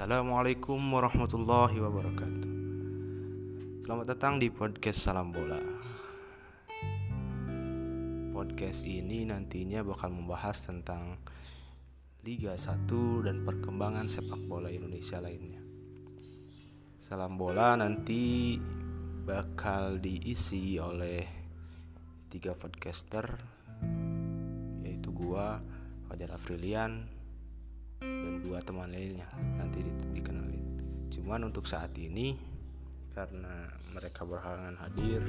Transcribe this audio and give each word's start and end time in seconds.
Assalamualaikum 0.00 0.80
warahmatullahi 0.96 1.76
wabarakatuh. 1.76 2.52
Selamat 3.84 4.06
datang 4.08 4.40
di 4.40 4.48
podcast 4.48 4.96
Salam 4.96 5.28
Bola. 5.28 5.60
Podcast 8.32 8.88
ini 8.88 9.28
nantinya 9.28 9.84
bakal 9.84 10.08
membahas 10.16 10.64
tentang 10.64 11.20
Liga 12.24 12.56
1 12.56 12.88
dan 13.28 13.44
perkembangan 13.44 14.08
sepak 14.08 14.40
bola 14.48 14.72
Indonesia 14.72 15.20
lainnya. 15.20 15.60
Salam 16.96 17.36
Bola 17.36 17.76
nanti 17.76 18.56
bakal 19.28 20.00
diisi 20.00 20.80
oleh 20.80 21.28
tiga 22.32 22.56
podcaster 22.56 23.36
yaitu 24.80 25.12
gua 25.12 25.60
Fajar 26.08 26.32
Afrilian 26.32 27.19
dan 28.00 28.40
dua 28.40 28.58
teman 28.64 28.88
lainnya 28.88 29.28
nanti 29.60 29.84
di, 29.84 29.92
dikenalin. 30.16 30.64
Cuman 31.12 31.52
untuk 31.52 31.68
saat 31.68 31.92
ini 32.00 32.36
karena 33.12 33.68
mereka 33.92 34.24
berhalangan 34.24 34.76
hadir 34.80 35.20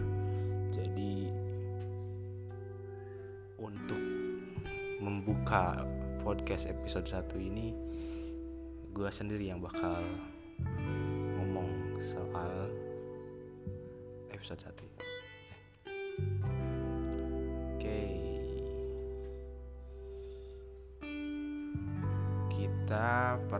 jadi 0.72 1.28
untuk 3.60 4.00
membuka 5.02 5.82
podcast 6.22 6.70
episode 6.70 7.10
1 7.10 7.26
ini 7.42 7.74
gue 8.94 9.10
sendiri 9.10 9.50
yang 9.50 9.60
bakal 9.60 9.98
ngomong 11.42 11.98
soal 11.98 12.70
episode 14.30 14.62
1 14.62 14.91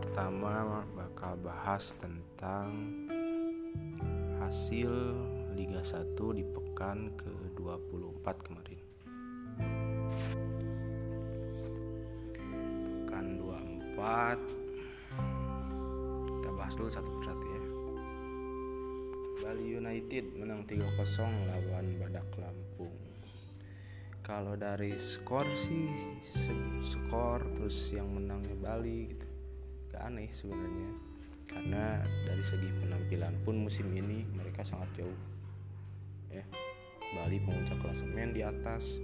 pertama 0.02 0.82
bakal 0.98 1.38
bahas 1.38 1.94
tentang 2.02 2.74
hasil 4.42 4.90
Liga 5.54 5.78
1 5.78 6.18
di 6.34 6.42
pekan 6.42 7.14
ke-24 7.14 8.26
kemarin. 8.42 8.82
Pekan 13.06 13.26
24 13.38 14.42
kita 16.34 16.50
bahas 16.50 16.74
dulu 16.74 16.90
satu 16.90 17.10
persatu 17.22 17.46
ya. 17.46 17.62
Bali 19.46 19.78
United 19.78 20.34
menang 20.34 20.66
3-0 20.66 20.82
lawan 21.46 21.86
Badak 22.02 22.26
Lampung 22.42 22.98
kalau 24.22 24.58
dari 24.58 24.98
skor 24.98 25.46
sih 25.54 25.90
skor 26.82 27.42
terus 27.58 27.90
yang 27.90 28.06
menangnya 28.10 28.54
Bali 28.58 29.10
gitu 29.10 29.31
aneh 30.02 30.30
sebenarnya. 30.34 30.90
Karena 31.46 32.00
dari 32.24 32.44
segi 32.44 32.68
penampilan 32.80 33.44
pun 33.44 33.60
musim 33.60 33.92
ini 33.92 34.24
mereka 34.32 34.64
sangat 34.64 34.88
jauh 34.96 35.18
ya. 36.32 36.44
Bali 37.12 37.36
pemuncak 37.44 37.76
klasemen 37.76 38.32
di 38.32 38.40
atas 38.40 38.96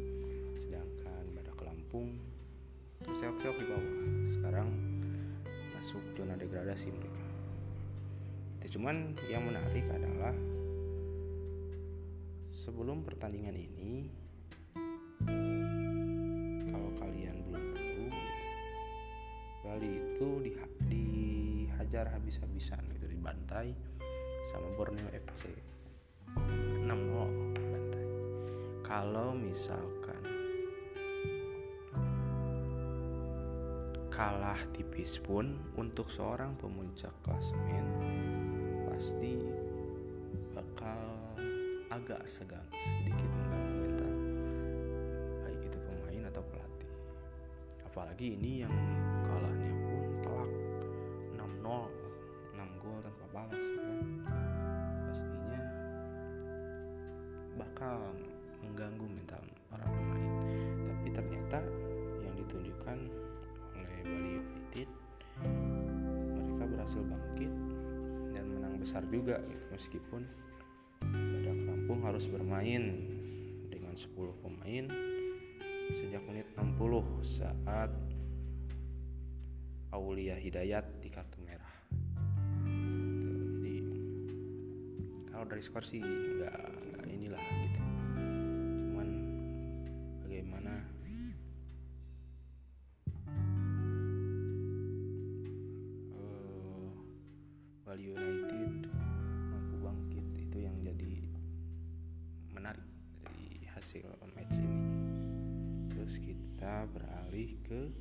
sedangkan 0.56 1.28
Badak 1.36 1.60
Lampung 1.60 2.16
terseok-seok 3.04 3.56
di 3.60 3.66
bawah. 3.68 3.94
Sekarang 4.32 4.68
masuk 5.76 6.02
zona 6.16 6.34
degradasi 6.34 6.88
mereka. 6.90 7.24
Itu 8.58 8.80
cuman 8.80 9.14
yang 9.28 9.44
menarik 9.44 9.86
adalah 9.92 10.34
sebelum 12.50 13.06
pertandingan 13.06 13.54
ini 13.54 14.10
dihajar 22.08 22.24
habis-habisan 22.24 22.80
gitu 22.96 23.04
dibantai 23.04 23.76
sama 24.48 24.72
Borneo 24.72 25.12
FC 25.12 25.52
6-0 26.88 26.88
bantai. 27.52 28.06
Kalau 28.80 29.36
misalkan 29.36 30.24
kalah 34.08 34.56
tipis 34.72 35.20
pun 35.20 35.52
untuk 35.76 36.08
seorang 36.08 36.56
pemuncak 36.56 37.12
klasemen 37.20 37.84
pasti 38.88 39.36
bakal 40.56 41.12
agak 41.92 42.24
segan 42.24 42.64
sedikit 42.72 43.28
mengganggu 43.28 43.76
mental. 43.84 44.14
Baik 45.44 45.60
itu 45.60 45.78
pemain 45.84 46.24
atau 46.32 46.42
pelatih. 46.48 46.92
Apalagi 47.84 48.26
ini 48.32 48.64
yang 48.64 48.74
kalahnya 49.28 49.77
besar 68.88 69.04
juga 69.12 69.36
gitu 69.44 69.66
meskipun 69.68 70.24
Badak 71.04 71.60
Lampung 71.68 72.00
harus 72.08 72.24
bermain 72.24 73.04
dengan 73.68 73.92
10 73.92 74.16
pemain 74.40 74.84
sejak 75.92 76.24
menit 76.24 76.48
60 76.56 76.80
saat 77.20 77.92
Aulia 79.92 80.40
Hidayat 80.40 81.04
di 81.04 81.12
kartu 81.12 81.36
merah 81.44 81.76
gitu. 82.64 83.28
jadi 83.60 83.76
kalau 85.36 85.44
dari 85.44 85.60
skor 85.60 85.84
sih 85.84 86.00
nggak 86.00 86.56
terus 106.08 106.24
kita 106.24 106.88
beralih 106.88 107.52
ke 107.68 107.92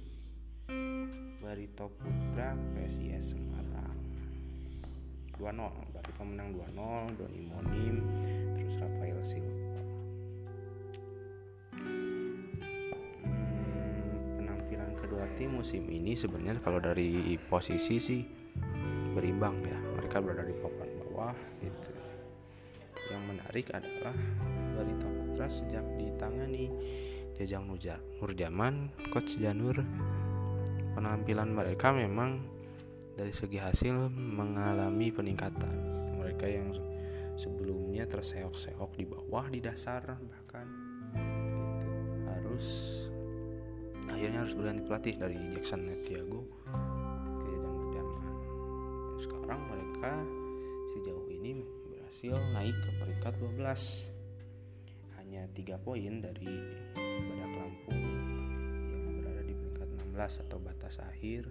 Barito 1.43 1.91
Putra 1.91 2.55
PSIS 2.71 3.35
Semarang. 3.35 3.99
2-0 5.35 5.91
Barito 5.91 6.23
menang 6.23 6.55
2-0 6.55 7.19
Doni 7.19 7.43
Monim 7.43 8.07
terus 8.55 8.79
Rafael 8.79 9.19
Silva. 9.27 9.83
Hmm, 11.75 12.47
penampilan 14.39 14.95
kedua 15.03 15.27
tim 15.35 15.59
musim 15.59 15.83
ini 15.91 16.15
sebenarnya 16.15 16.63
kalau 16.63 16.79
dari 16.79 17.35
posisi 17.51 17.99
sih 17.99 18.23
berimbang 19.11 19.67
ya. 19.67 19.75
Mereka 19.99 20.23
berada 20.23 20.47
di 20.47 20.55
papan 20.55 20.89
bawah 21.03 21.35
gitu. 21.59 21.91
Yang 23.11 23.23
menarik 23.35 23.67
adalah 23.75 24.15
Barito 24.79 25.11
Putra 25.11 25.51
sejak 25.51 25.83
ditangani 25.99 26.71
Jajang 27.37 27.69
Nurjaman 27.69 28.89
Coach 29.13 29.37
Janur. 29.37 29.85
Penampilan 30.97 31.53
mereka 31.53 31.93
memang 31.93 32.41
dari 33.13 33.29
segi 33.29 33.61
hasil 33.61 34.09
mengalami 34.09 35.13
peningkatan. 35.13 35.75
Mereka 36.17 36.45
yang 36.49 36.73
sebelumnya 37.37 38.09
terseok-seok 38.09 38.91
di 38.97 39.05
bawah 39.05 39.53
di 39.53 39.61
dasar 39.61 40.17
bahkan 40.17 40.65
gitu. 41.13 41.89
Harus 42.25 42.65
akhirnya 44.09 44.41
harus 44.41 44.57
berganti 44.57 44.81
pelatih 44.81 45.15
dari 45.21 45.37
Jackson 45.53 45.85
Netiago 45.85 46.41
ke 47.37 47.45
Jajang 47.53 47.75
Nurjaman. 47.77 48.33
Sekarang 49.21 49.61
mereka 49.69 50.11
sejauh 50.89 51.29
ini 51.29 51.61
berhasil 51.85 52.33
naik 52.57 52.73
ke 52.81 52.89
peringkat 52.97 53.33
12 53.37 54.17
hanya 55.21 55.43
tiga 55.53 55.77
poin 55.77 56.23
dari 56.23 56.49
atau 60.17 60.57
batas 60.57 60.97
akhir 60.97 61.45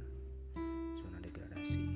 zona 0.99 1.23
degradasi. 1.23 1.87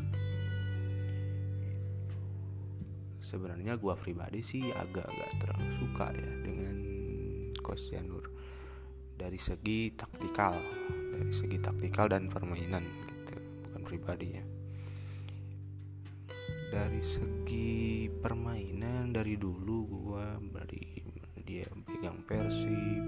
Sebenarnya 3.19 3.75
gua 3.75 3.99
pribadi 3.99 4.39
sih 4.39 4.71
agak-agak 4.71 5.31
terlalu 5.43 5.71
suka 5.83 6.15
ya 6.15 6.33
dengan 6.47 6.77
Coach 7.59 7.91
Janur 7.91 8.31
dari 9.19 9.35
segi 9.35 9.91
taktikal, 9.99 10.63
dari 11.11 11.35
segi 11.35 11.59
taktikal 11.59 12.07
dan 12.07 12.31
permainan 12.31 12.87
gitu, 12.87 13.35
bukan 13.67 13.83
pribadi 13.83 14.29
ya. 14.39 14.45
Dari 16.71 17.03
segi 17.03 18.07
permainan 18.15 19.11
dari 19.11 19.35
dulu 19.35 19.79
gua 19.91 20.39
dari 20.39 21.03
dia 21.43 21.67
pegang 21.83 22.23
Persib 22.23 23.05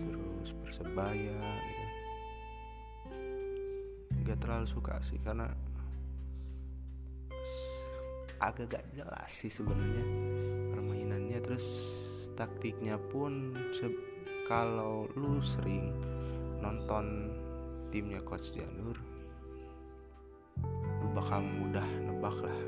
terus 0.00 0.56
persebaya. 0.64 1.76
Gak 4.28 4.44
terlalu 4.44 4.68
suka 4.68 5.00
sih 5.00 5.16
karena 5.24 5.48
agak 8.38 8.76
gak 8.76 8.84
jelas 8.92 9.30
sih 9.32 9.48
sebenarnya 9.48 10.04
permainannya. 10.76 11.38
Terus 11.40 11.66
taktiknya 12.36 13.00
pun 13.00 13.56
kalau 14.44 15.08
lu 15.16 15.40
sering 15.40 15.96
nonton 16.60 17.32
timnya 17.88 18.20
coach 18.20 18.52
Janur 18.52 19.00
lu 20.98 21.06
bakal 21.16 21.40
mudah 21.40 21.86
nebak 22.04 22.36
lah. 22.44 22.60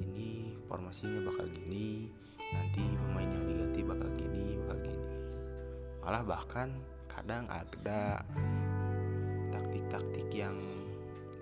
Ini 0.00 0.56
formasinya 0.64 1.28
bakal 1.28 1.44
gini 1.52 2.08
nanti 2.40 2.82
pemain 2.82 3.28
yang 3.28 3.44
diganti 3.50 3.80
bakal 3.84 4.08
gini 4.16 4.44
bakal 4.64 4.78
gini. 4.80 5.06
Malah 6.00 6.22
bahkan 6.24 6.68
kadang 7.10 7.44
ada 7.52 8.22
taktik-taktik 9.74 10.30
yang 10.30 10.54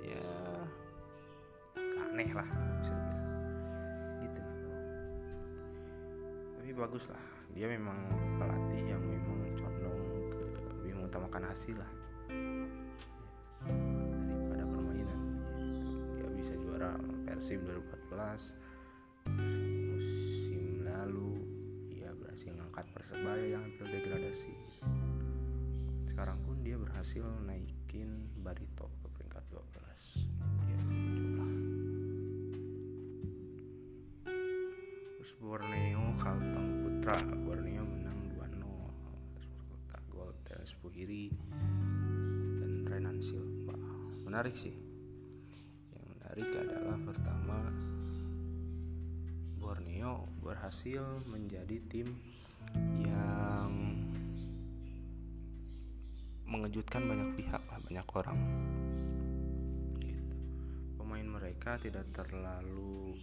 ya 0.00 0.24
aneh 1.76 2.32
lah 2.32 2.48
bisa 2.80 2.96
gitu. 4.24 4.40
Tapi 6.56 6.70
bagus 6.72 7.12
lah. 7.12 7.20
Dia 7.52 7.68
memang 7.68 8.08
pelatih 8.40 8.96
yang 8.96 9.04
memang 9.04 9.52
condong 9.52 10.00
ke 10.32 10.40
lebih 10.64 10.96
mengutamakan 10.96 11.44
hasil 11.52 11.76
lah. 11.76 11.92
Daripada 13.68 14.64
permainan. 14.64 15.20
Dia 16.16 16.32
bisa 16.32 16.56
juara 16.56 16.96
Persib 17.28 17.60
2014 17.68 19.28
musim 19.28 20.88
lalu 20.88 21.36
dia 21.92 22.08
berhasil 22.16 22.48
mengangkat 22.48 22.88
persebaya 22.96 23.44
yang 23.44 23.62
hampir 23.62 23.86
degradasi 23.92 24.56
sekarang 26.12 26.44
pun 26.44 26.60
dia 26.60 26.76
berhasil 26.76 27.24
naikin 27.92 28.24
Barito 28.40 28.88
ke 29.04 29.06
peringkat 29.12 29.44
12 29.52 30.24
ya 30.64 30.80
terus 35.20 35.32
Borneo 35.36 36.16
Kalteng 36.16 36.80
Putra. 36.80 37.20
Borneo 37.44 37.84
menang 37.84 38.32
2-0 38.32 38.64
kota 39.68 39.96
gol 40.08 40.32
Teles 40.40 40.72
Puhiri 40.80 41.36
dan 42.64 42.88
Renan 42.88 43.20
Silva. 43.20 43.76
Menarik 44.24 44.56
sih. 44.56 44.72
Yang 45.92 46.04
menarik 46.16 46.48
adalah 46.48 46.96
pertama 46.96 47.60
Borneo 49.60 50.32
berhasil 50.40 51.04
menjadi 51.28 51.76
tim 51.92 52.08
mengejutkan 56.62 57.10
banyak 57.10 57.42
pihak 57.42 57.58
lah 57.58 57.78
banyak 57.82 58.06
orang. 58.14 58.38
Gitu. 59.98 60.36
pemain 60.94 61.26
mereka 61.26 61.74
tidak 61.82 62.06
terlalu 62.14 63.18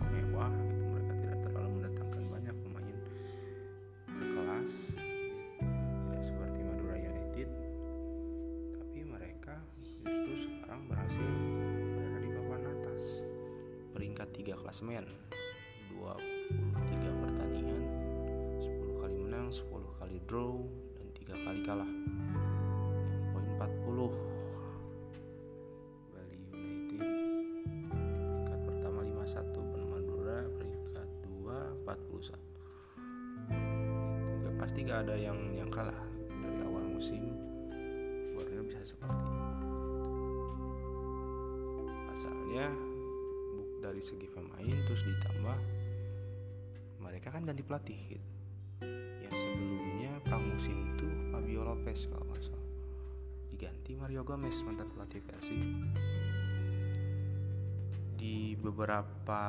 mewah 0.00 0.48
gitu. 0.48 0.84
Mereka 0.88 1.12
tidak 1.20 1.38
terlalu 1.44 1.68
mendatangkan 1.76 2.22
banyak 2.32 2.56
pemain 2.64 2.96
berkelas. 4.08 4.72
Tidak 4.96 6.22
seperti 6.24 6.58
Madura 6.64 6.96
United. 6.96 7.50
Tapi 8.80 9.00
mereka 9.04 9.60
justru 10.08 10.48
sekarang 10.48 10.88
berhasil 10.88 11.28
berada 11.92 12.18
di 12.24 12.28
papan 12.32 12.62
atas 12.72 13.02
peringkat 13.92 14.28
tiga 14.32 14.56
klasemen. 14.56 15.04
23 16.00 17.20
pertandingan 17.20 17.82
10 18.64 18.96
kali 19.04 19.16
menang 19.28 19.52
10 19.52 19.68
kali 20.00 20.16
draw 20.24 20.56
dan 20.96 21.06
tiga 21.12 21.36
kali 21.36 21.60
kalah 21.68 21.92
pasti 34.72 34.88
gak 34.88 35.04
ada 35.04 35.20
yang 35.20 35.36
yang 35.52 35.68
kalah 35.68 36.00
dari 36.32 36.64
awal 36.64 36.80
musim 36.88 37.20
Borneo 38.32 38.64
bisa 38.64 38.80
seperti 38.80 39.20
ini 39.20 39.44
pasalnya 42.08 42.72
dari 43.84 44.00
segi 44.00 44.32
pemain 44.32 44.72
terus 44.88 45.04
ditambah 45.04 45.58
mereka 47.04 47.36
kan 47.36 47.44
ganti 47.44 47.60
pelatih 47.60 48.16
gitu. 48.16 48.28
Yang 49.20 49.44
sebelumnya 49.44 50.12
pramusim 50.24 50.96
tuh 50.96 51.12
Fabio 51.28 51.68
Lopez 51.68 52.08
kalau 52.08 52.24
nggak 52.32 52.40
salah. 52.40 52.68
Diganti 53.52 53.92
Mario 53.92 54.24
Gomez 54.24 54.56
mantan 54.64 54.88
pelatih 54.88 55.20
Persib 55.20 55.60
di 58.16 58.56
beberapa 58.56 59.44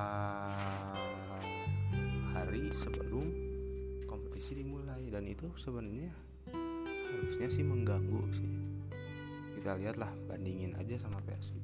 hari 2.35 2.75
sebelum 2.75 3.52
kompetisi 4.43 4.59
dimulai 4.59 5.07
dan 5.07 5.23
itu 5.23 5.47
sebenarnya 5.55 6.11
harusnya 6.51 7.47
sih 7.47 7.63
mengganggu 7.63 8.27
sih. 8.35 8.51
Kita 9.55 9.79
lihatlah 9.79 10.11
bandingin 10.27 10.75
aja 10.75 10.99
sama 10.99 11.23
Persib. 11.23 11.63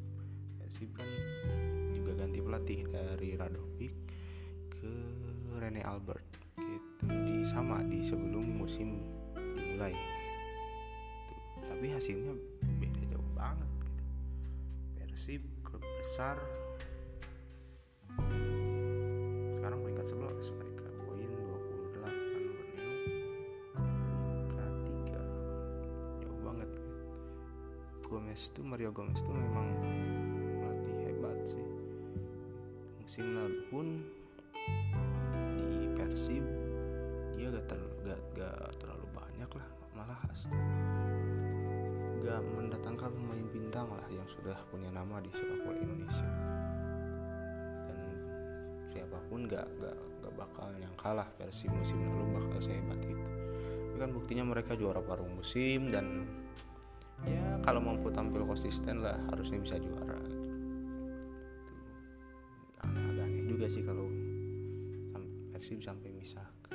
Persib 0.64 0.88
kan 0.96 1.04
juga 1.92 2.16
ganti 2.24 2.40
pelatih 2.40 2.88
dari 2.88 3.36
Radovic 3.36 3.92
ke 4.72 4.92
Rene 5.60 5.84
Albert. 5.84 6.24
Gitu 6.56 7.04
di 7.04 7.44
sama 7.44 7.84
di 7.84 8.00
sebelum 8.00 8.48
musim 8.64 9.04
dimulai. 9.36 9.92
Tuh, 11.28 11.68
tapi 11.68 11.92
hasilnya 11.92 12.32
beda 12.80 13.02
jauh 13.12 13.30
banget 13.36 13.68
gitu. 13.92 14.04
Persib 15.04 15.44
klub 15.68 15.84
besar 16.00 16.40
Gomez 28.40 28.56
tuh 28.56 28.64
Mario 28.64 28.96
Gomez 28.96 29.20
tuh 29.20 29.36
memang 29.36 29.68
pelatih 30.64 30.96
hebat 31.12 31.36
sih. 31.44 31.68
Musim 33.04 33.36
lalu 33.36 33.60
pun 33.68 33.88
di 35.60 35.92
Persib 35.92 36.48
dia 37.36 37.52
gak, 37.52 37.68
ter, 37.68 37.76
gak, 38.08 38.16
gak 38.40 38.80
terlalu 38.80 39.12
banyak 39.12 39.52
lah 39.60 39.68
malah 39.92 40.16
gak 42.24 42.40
mendatangkan 42.56 43.12
pemain 43.12 43.44
bintang 43.52 43.92
lah 43.92 44.08
yang 44.08 44.24
sudah 44.32 44.56
punya 44.72 44.88
nama 44.88 45.20
di 45.20 45.36
sepak 45.36 45.60
bola 45.60 45.76
Indonesia. 45.76 46.30
Dan 47.92 48.00
siapa 48.88 49.20
pun 49.28 49.52
gak, 49.52 49.68
gak, 49.84 50.00
gak 50.24 50.34
bakal 50.40 50.72
yang 50.80 50.96
kalah 50.96 51.28
Persib 51.36 51.76
musim 51.76 52.00
lalu 52.08 52.40
bakal 52.40 52.64
sehebat 52.64 53.04
itu. 53.04 53.20
Tapi 53.20 53.98
kan 54.00 54.16
buktinya 54.16 54.48
mereka 54.48 54.80
juara 54.80 55.04
paruh 55.04 55.28
musim 55.28 55.92
dan 55.92 56.24
kalau 57.70 57.86
mampu 57.86 58.10
tampil 58.10 58.50
konsisten 58.50 59.06
lah 59.06 59.14
harusnya 59.30 59.62
bisa 59.62 59.78
juara 59.78 60.18
gitu. 60.26 60.50
agak 62.82 63.30
aneh 63.30 63.46
juga 63.46 63.70
sih 63.70 63.86
kalau 63.86 64.10
Persib 65.54 65.78
sampai 65.78 66.10
misahkan 66.10 66.74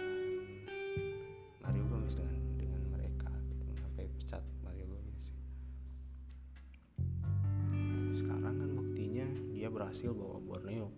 Mario 1.66 1.82
Gomez 1.90 2.14
dengan 2.14 2.38
dengan 2.54 2.82
mereka 2.94 3.26
gitu. 3.26 3.74
sampai 3.74 4.06
pecat 4.06 4.44
Mario 4.62 4.86
Gomez 4.86 5.34
sekarang 8.14 8.54
kan 8.54 8.70
buktinya 8.78 9.26
dia 9.50 9.66
berhasil 9.74 10.14
bawa 10.14 10.38
Borneo 10.46 10.94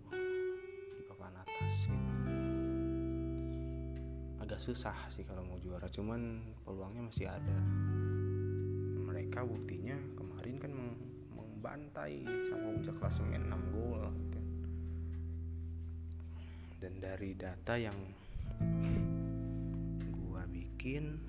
di 0.93 1.01
papan 1.09 1.41
atas 1.41 1.89
gitu 1.89 2.13
agak 4.45 4.61
susah 4.61 5.09
sih 5.09 5.25
kalau 5.25 5.41
mau 5.41 5.57
juara 5.57 5.89
cuman 5.89 6.53
peluangnya 6.61 7.01
masih 7.01 7.25
ada 7.25 7.57
mereka 9.37 9.53
buktinya 9.53 9.97
kemarin 10.17 10.55
kan 10.57 10.73
membantai 11.29 12.25
sama 12.49 12.73
puncak 12.73 12.97
klasemen 12.97 13.45
6 13.45 13.69
gol 13.69 14.01
gitu. 14.17 14.39
dan 16.81 16.93
dari 16.97 17.37
data 17.37 17.77
yang 17.77 17.93
gua 20.09 20.41
bikin 20.49 21.21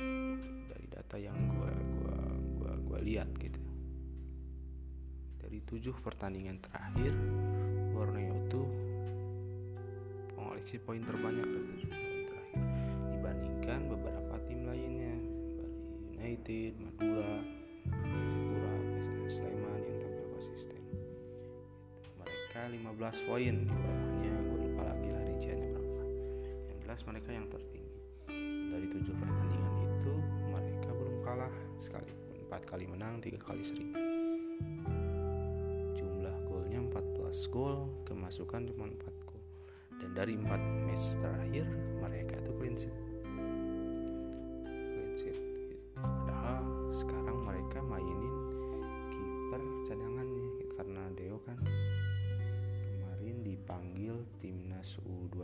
dari 0.00 0.86
data 0.88 1.20
yang 1.20 1.36
gua 1.52 1.68
gua 1.76 2.20
gua 2.56 2.72
gua 2.88 2.98
lihat 3.04 3.28
gitu 3.36 3.60
dari 5.36 5.60
tujuh 5.60 5.92
pertandingan 6.00 6.56
terakhir 6.64 7.12
Borneo 7.92 8.32
tuh 8.48 8.64
mengoleksi 10.40 10.80
poin 10.80 11.04
terbanyak 11.04 11.44
dari 11.44 11.66
tujuh 11.76 11.88
poin 11.92 12.20
terakhir 12.24 12.64
dibandingkan 13.12 13.80
beberapa 13.92 14.25
United, 16.26 16.74
Madura, 16.82 17.38
Sipura, 18.26 18.74
PSS 18.82 19.38
Sleman 19.38 19.78
yang 19.78 19.98
tampil 20.02 20.26
konsisten. 20.34 20.82
Mereka 22.18 22.66
15 22.66 23.30
poin 23.30 23.54
di 23.62 23.70
bawahnya, 23.70 24.34
gue 24.34 24.58
lupa 24.66 24.82
lagi 24.90 25.08
lah 25.14 25.22
rinciannya 25.22 25.68
berapa. 25.70 26.02
Yang 26.66 26.78
jelas 26.82 27.00
mereka 27.06 27.30
yang 27.30 27.46
tertinggi. 27.46 28.02
Dari 28.74 28.86
tujuh 28.90 29.14
pertandingan 29.14 29.74
itu 29.86 30.14
mereka 30.50 30.90
belum 30.98 31.16
kalah 31.22 31.54
sekalipun, 31.78 32.34
empat 32.50 32.62
kali 32.66 32.90
menang, 32.90 33.22
tiga 33.22 33.38
kali 33.46 33.62
seri. 33.62 33.86
Jumlah 35.94 36.36
golnya 36.42 36.82
14 36.90 37.54
gol 37.54 37.86
kemasukan 38.02 38.66
cuma 38.74 38.90
4 38.90 38.98
gol 39.30 39.42
dan 40.02 40.10
dari 40.10 40.34
4 40.34 40.90
match 40.90 41.22
terakhir 41.22 41.70
mereka 42.02 42.34
tuh 42.42 42.54
clean 42.58 42.74
sheet 42.74 43.05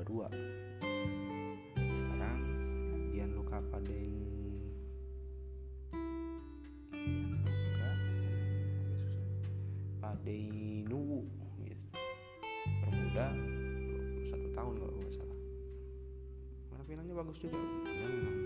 2022 0.03 1.95
sekarang 1.95 2.39
Dian 3.15 3.31
Luka 3.39 3.63
Paden 3.71 4.13
Dian 6.91 7.39
Luka 7.39 7.91
Padenuwu 10.03 11.23
gitu. 11.63 11.87
permuda 12.83 13.27
21 14.27 14.59
tahun 14.59 14.75
kalau 14.75 14.95
nggak 14.99 15.15
salah. 15.15 15.39
Penampilannya 16.75 17.15
bagus 17.15 17.39
juga. 17.39 17.59
Dan 17.87 18.11
memang. 18.11 18.42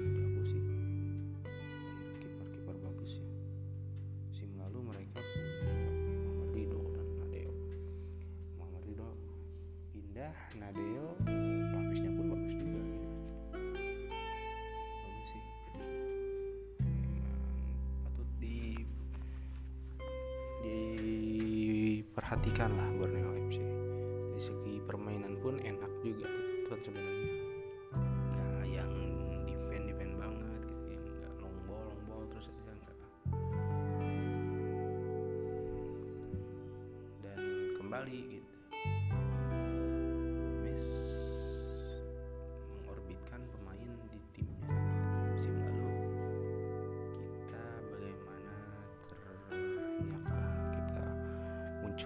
Perhatikan 22.57 22.73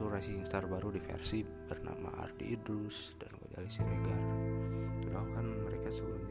muncul 0.01 0.17
Rising 0.17 0.49
Star 0.49 0.65
baru 0.65 0.89
di 0.89 0.97
versi 0.97 1.45
bernama 1.45 2.25
Ardi 2.25 2.57
Idrus 2.57 3.21
dan 3.21 3.37
Gojali 3.37 3.69
Siregar. 3.69 4.23
Padahal 4.97 5.29
kan 5.37 5.45
mereka 5.45 5.93
sebelumnya 5.93 6.30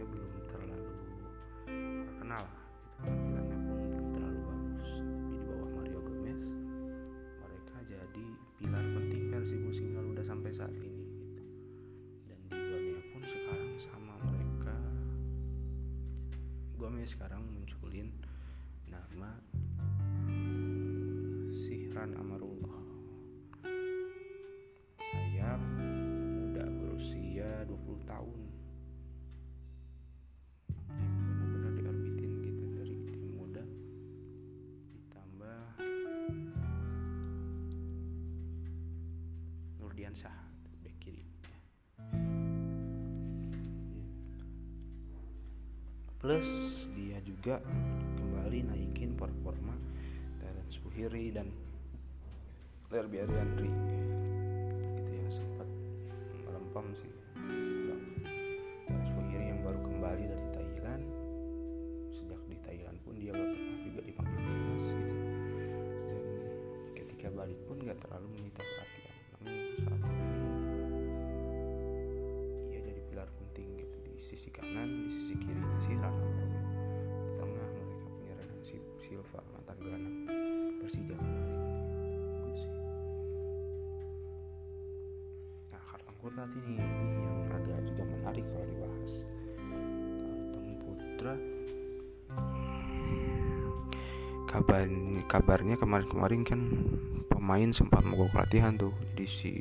Nurdiansyah 40.09 40.41
back 40.81 40.97
kiri 41.05 41.21
plus 46.17 46.49
dia 46.97 47.21
juga 47.21 47.61
kembali 48.17 48.73
naikin 48.73 49.13
performa 49.13 49.77
Terence 50.41 50.81
Buhiri 50.81 51.29
dan 51.29 51.53
Lerby 52.89 53.21
Ariandri 53.21 53.69
itu 54.97 55.11
yang 55.13 55.29
sempat 55.29 55.69
melempam 56.41 56.89
sih. 56.97 57.13
Terence 58.89 59.13
Buhiri 59.13 59.45
yang 59.53 59.61
baru 59.61 59.77
kembali 59.77 60.25
dari 60.25 60.47
Thailand. 60.49 61.05
Sejak 62.09 62.41
di 62.49 62.57
Thailand 62.65 62.97
pun 63.05 63.13
dia 63.13 63.29
gak 63.29 63.45
pernah 63.45 63.77
juga 63.85 64.01
dipanggil 64.01 64.41
timnas 64.41 64.85
gitu. 64.89 65.15
Dan 66.09 66.25
ketika 66.97 67.27
balik 67.29 67.61
pun 67.69 67.77
gak 67.85 68.01
terlalu 68.01 68.27
menyita 68.33 68.65
sisi 74.29 74.53
kanan 74.53 74.86
di 74.86 75.09
sisi 75.09 75.33
kirinya 75.41 75.81
si 75.81 75.98
Rana 75.98 76.21
di 76.21 77.33
tengah 77.33 77.65
mereka 77.74 78.05
punya 78.13 78.33
Renan 78.38 78.62
Silva 79.01 79.41
mantan 79.50 79.77
gelandang 79.81 80.17
Persija 80.77 81.17
kemarin. 81.17 82.53
Sih. 82.53 82.69
Nah 85.74 85.81
Kartang 85.81 86.17
Kurtat 86.21 86.53
ini, 86.62 86.77
ini 86.77 87.25
yang 87.25 87.38
agak 87.57 87.81
juga 87.89 88.03
menarik 88.05 88.45
kalau 88.53 88.65
dibahas. 88.69 89.13
Kartang 90.21 90.67
Putra. 90.77 91.33
Kabar 94.45 94.86
kabarnya 95.25 95.75
kemarin-kemarin 95.81 96.41
kan 96.45 96.62
pemain 97.33 97.69
sempat 97.74 98.05
mogok 98.05 98.38
latihan 98.38 98.77
tuh. 98.77 98.93
Jadi 99.09 99.25
si 99.25 99.53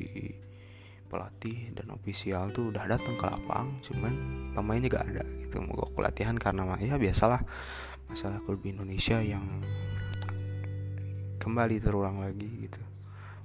pelatih 1.08 1.72
dan 1.72 1.88
ofisial 1.90 2.52
tuh 2.52 2.70
udah 2.70 2.84
datang 2.84 3.16
ke 3.16 3.24
lapang 3.24 3.80
cuman 3.80 4.12
pemainnya 4.52 4.92
gak 4.92 5.06
ada 5.10 5.24
gitu. 5.24 5.64
Mogok 5.64 5.96
latihan 5.98 6.36
karena 6.36 6.76
ya 6.78 7.00
biasalah. 7.00 7.42
Masalah 8.08 8.40
klub 8.44 8.64
Indonesia 8.64 9.20
yang 9.20 9.64
kembali 11.40 11.76
terulang 11.80 12.20
lagi 12.20 12.48
gitu. 12.68 12.80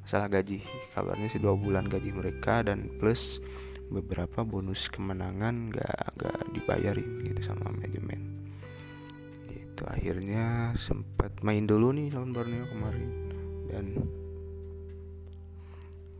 Masalah 0.04 0.28
gaji 0.28 0.60
kabarnya 0.92 1.32
sih 1.32 1.40
dua 1.40 1.56
bulan 1.56 1.88
gaji 1.88 2.12
mereka 2.12 2.64
dan 2.64 2.92
plus 3.00 3.40
beberapa 3.88 4.44
bonus 4.44 4.92
kemenangan 4.92 5.72
gak 5.72 6.16
gak 6.20 6.40
dibayarin 6.52 7.24
gitu 7.24 7.42
sama 7.44 7.72
manajemen. 7.72 8.44
Itu 9.52 9.84
akhirnya 9.88 10.76
sempat 10.76 11.40
main 11.44 11.64
dulu 11.64 11.96
nih 11.96 12.12
lawan 12.12 12.32
Borneo 12.36 12.68
kemarin 12.68 13.10
dan 13.72 13.86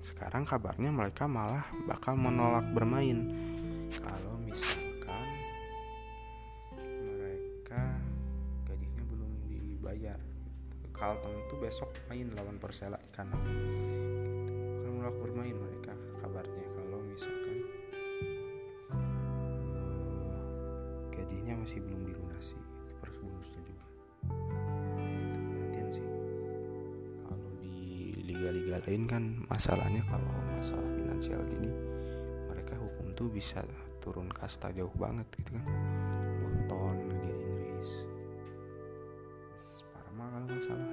sekarang 0.04 0.44
kabarnya 0.44 0.92
mereka 0.92 1.32
malah 1.32 1.64
bakal 1.88 2.20
menolak 2.20 2.68
bermain. 2.76 3.32
Kalau 3.88 4.36
misalkan 4.44 5.28
mereka 6.84 8.04
gajinya 8.68 9.04
belum 9.08 9.32
dibayar 9.48 10.20
Carlton 10.92 11.32
itu 11.48 11.56
besok 11.56 11.96
main 12.12 12.28
lawan 12.36 12.60
Persela 12.60 13.00
di 13.00 13.12
kanan. 13.16 13.40
Gitu. 13.48 13.80
akan 14.84 14.92
menolak 14.92 15.16
bermain 15.24 15.56
mereka 15.56 15.96
kabarnya. 16.20 16.66
Kalau 16.76 17.00
misalkan 17.08 17.58
uh, 18.92 20.44
gajinya 21.16 21.64
masih 21.64 21.80
belum 21.80 22.12
dilunasi 22.12 22.73
lain 28.82 29.04
kan 29.06 29.24
masalahnya 29.46 30.02
kalau 30.10 30.32
masalah 30.58 30.90
finansial 30.98 31.42
gini 31.46 31.70
mereka 32.50 32.74
hukum 32.80 33.14
tuh 33.14 33.30
bisa 33.30 33.62
turun 34.02 34.32
kasta 34.32 34.74
jauh 34.74 34.92
banget 34.98 35.28
gitu 35.38 35.56
kan. 35.56 35.66
Bolton 36.68 36.98
Liga 37.08 37.34
Inggris 37.34 37.92
Parma 39.94 40.26
kalau 40.34 40.46
nggak 40.50 40.64
salah 40.66 40.92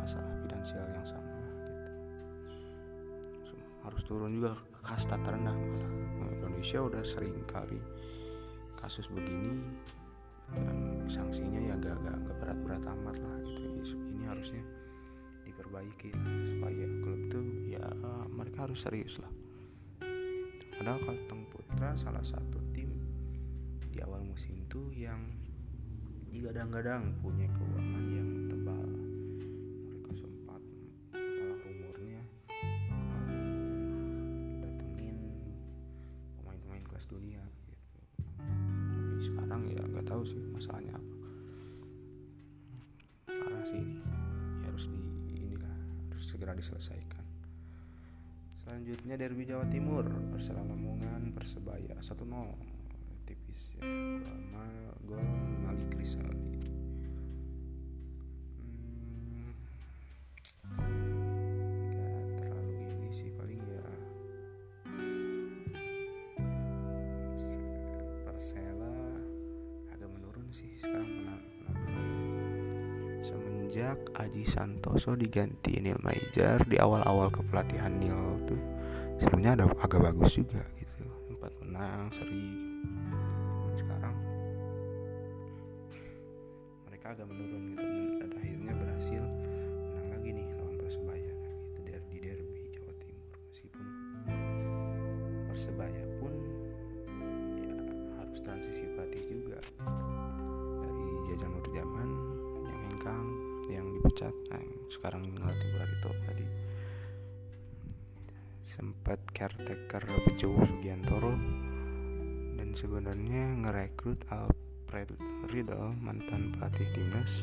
masalah 0.00 0.32
finansial 0.46 0.86
yang 0.88 1.06
sama 1.06 1.36
gitu. 3.36 3.54
Harus 3.84 4.02
turun 4.08 4.30
juga 4.38 4.56
ke 4.56 4.80
kasta 4.86 5.16
terendah 5.20 5.54
malah. 5.54 5.92
Nah, 6.18 6.30
Indonesia 6.32 6.78
udah 6.80 7.02
sering 7.04 7.36
kali 7.46 7.78
kasus 8.78 9.10
begini 9.10 9.58
dan 10.54 11.04
sanksinya 11.10 11.60
ya 11.60 11.74
gak, 11.76 11.98
gak, 12.00 12.16
gak 12.24 12.36
berat-berat 12.40 12.84
amat 12.88 13.16
lah 13.20 13.36
gitu. 13.44 13.94
Ini 14.16 14.24
harusnya 14.30 14.62
diperbaiki 15.68 16.16
supaya 16.48 16.86
klub 17.04 17.20
tuh 17.28 17.44
ya 17.68 17.84
mereka 18.32 18.64
harus 18.64 18.80
serius 18.80 19.20
lah. 19.20 19.28
Padahal 20.80 20.96
Kalteng 21.04 21.44
Putra 21.52 21.92
salah 22.00 22.24
satu 22.24 22.56
tim 22.72 22.88
di 23.92 24.00
awal 24.00 24.24
musim 24.24 24.64
tuh 24.72 24.88
yang 24.96 25.20
digadang-gadang 26.32 27.20
punya 27.20 27.52
keuangan 27.52 28.04
yang 28.08 28.47
Jawa 49.48 49.64
Timur 49.72 50.04
Persela 50.28 50.60
Lamongan 50.60 51.32
Persebaya 51.32 51.96
1-0 52.04 52.20
tipis 53.24 53.80
ya. 53.80 53.88
Gol, 55.08 55.24
Malik 55.64 55.88
Rizaldi 55.96 56.68
semenjak 73.24 73.96
Aji 74.12 74.44
Santoso 74.44 75.16
diganti 75.16 75.80
Neil 75.80 75.96
Maijar 76.04 76.68
di 76.68 76.76
awal-awal 76.76 77.32
kepelatihan 77.32 77.96
Neil 77.96 78.44
tuh 78.44 78.77
sebelumnya 79.18 79.58
ada 79.58 79.64
agak 79.82 80.00
bagus 80.00 80.38
juga 80.38 80.62
gitu. 80.78 81.04
Sempat 81.26 81.52
menang 81.62 82.06
seri 82.14 82.46
dan 83.66 83.74
sekarang 83.76 84.16
mereka 86.86 87.06
agak 87.12 87.26
menurun 87.26 87.62
gitu 87.74 87.87
sempat 108.78 109.18
caretaker 109.34 110.06
Bejo 110.22 110.54
Sugiantoro 110.62 111.34
dan 112.54 112.70
sebenarnya 112.78 113.58
ngerekrut 113.58 114.22
Alfred 114.30 115.18
Riedel 115.50 115.98
mantan 115.98 116.54
pelatih 116.54 116.86
timnas. 116.94 117.42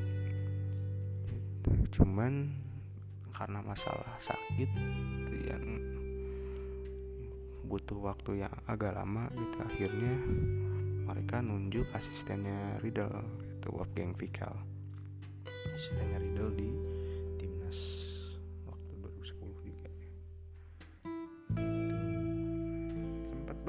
Gitu. 1.28 2.00
cuman 2.00 2.56
karena 3.36 3.60
masalah 3.60 4.16
sakit 4.16 4.70
itu 5.28 5.36
yang 5.44 5.66
butuh 7.68 8.00
waktu 8.00 8.48
yang 8.48 8.56
agak 8.64 8.96
lama 8.96 9.28
gitu 9.36 9.58
akhirnya 9.60 10.16
mereka 11.04 11.44
nunjuk 11.44 11.84
asistennya 11.92 12.80
Riedel 12.80 13.12
itu 13.60 13.68
Wolfgang 13.76 14.16
Vikal 14.16 14.56
asistennya 15.76 16.22
Riddle 16.22 16.54
di 16.56 16.70
timnas 17.42 18.05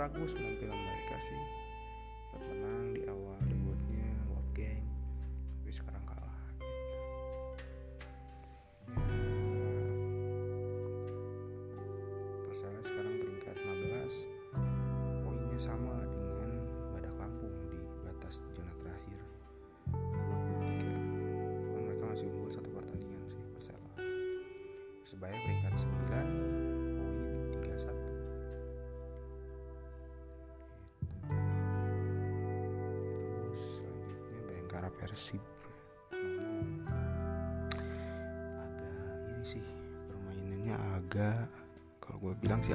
bagus 0.07 0.39
penampilan 0.39 0.79
mereka 0.79 1.19
sih 1.27 1.56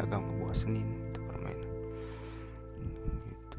sih 0.01 0.09
agak 0.09 0.17
ngebosenin 0.17 1.13
itu 1.13 1.21
permainan 1.29 1.73
itu 3.29 3.57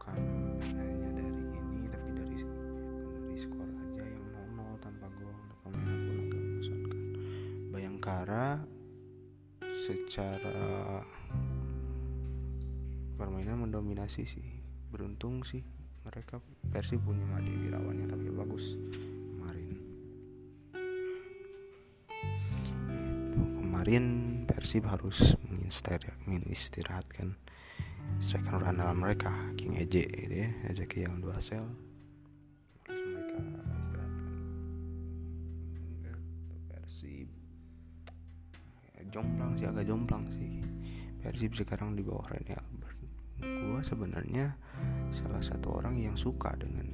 bukan 0.00 0.20
hanya 0.64 1.08
dari 1.12 1.28
ini 1.28 1.92
tapi 1.92 2.08
dari 2.16 2.36
dari 2.40 3.36
skor 3.36 3.68
aja 3.68 4.00
yang 4.00 4.24
0-0 4.56 4.80
tanpa 4.80 5.12
gol 5.12 5.36
permainan 5.60 5.98
pun 6.08 6.16
agak 6.24 6.40
membosankan. 6.40 6.98
Bayangkara 7.68 8.64
secara 9.60 11.04
permainan 13.20 13.68
mendominasi 13.68 14.24
sih 14.24 14.48
beruntung 14.88 15.44
sih. 15.44 15.60
Mereka 16.08 16.40
Persib 16.72 17.04
punya 17.04 17.28
Madi 17.28 17.52
Wirawan 17.52 18.00
yang 18.00 18.08
tampil 18.08 18.32
bagus 18.32 18.72
kemarin. 19.36 19.68
Itu 23.28 23.40
kemarin 23.60 24.04
Persib 24.58 24.90
harus 24.90 25.38
mengistirahatkan 26.26 27.38
striker 28.18 28.58
andalan 28.58 28.98
mereka 28.98 29.30
King 29.54 29.78
Eje 29.78 30.02
gitu 30.02 30.34
ya 30.34 30.50
Ezekiel 30.66 31.14
yang 31.14 31.22
dua 31.22 31.38
sel. 31.38 31.62
Harus 32.82 33.06
mereka 33.06 33.38
istirahatkan 33.38 34.10
Persib. 36.66 37.30
Ya, 38.98 39.02
jomplang 39.14 39.54
sih 39.54 39.70
agak 39.70 39.86
jomplang 39.86 40.26
sih. 40.34 40.58
Persib 41.22 41.54
sekarang 41.54 41.94
di 41.94 42.02
bawah 42.02 42.26
Rene 42.26 42.58
Albert. 42.58 42.98
Gue 43.38 43.80
sebenarnya 43.86 44.58
salah 45.14 45.38
satu 45.38 45.78
orang 45.78 46.02
yang 46.02 46.18
suka 46.18 46.58
dengan 46.58 46.90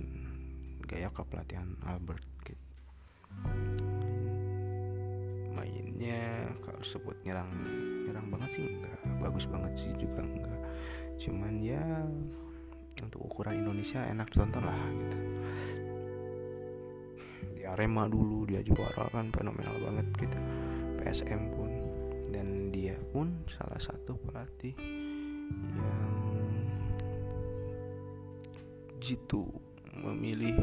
gaya 0.84 1.08
kepelatihan 1.08 1.80
Albert 1.88 2.28
mainnya 5.94 6.50
kalau 6.58 6.82
sebut 6.82 7.14
nyerang 7.22 7.46
nyerang 8.02 8.26
banget 8.26 8.58
sih 8.58 8.66
enggak. 8.66 8.98
Bagus 9.22 9.46
banget 9.46 9.72
sih 9.78 9.90
juga 9.94 10.26
enggak. 10.26 10.58
Cuman 11.22 11.62
ya 11.62 12.02
untuk 12.98 13.30
ukuran 13.30 13.62
Indonesia 13.62 14.02
enak 14.02 14.26
ditonton 14.34 14.66
lah 14.66 14.74
gitu. 14.98 15.18
Di 17.54 17.62
Arema 17.62 18.10
dulu 18.10 18.42
dia 18.42 18.58
juara 18.66 19.06
kan 19.14 19.30
fenomenal 19.30 19.78
banget 19.78 20.06
gitu. 20.18 20.38
PSM 20.98 21.42
pun. 21.54 21.70
Dan 22.26 22.74
dia 22.74 22.98
pun 23.14 23.46
salah 23.46 23.78
satu 23.78 24.18
pelatih 24.18 24.74
yang 25.78 26.10
jitu 28.98 29.46
memilih 29.94 30.58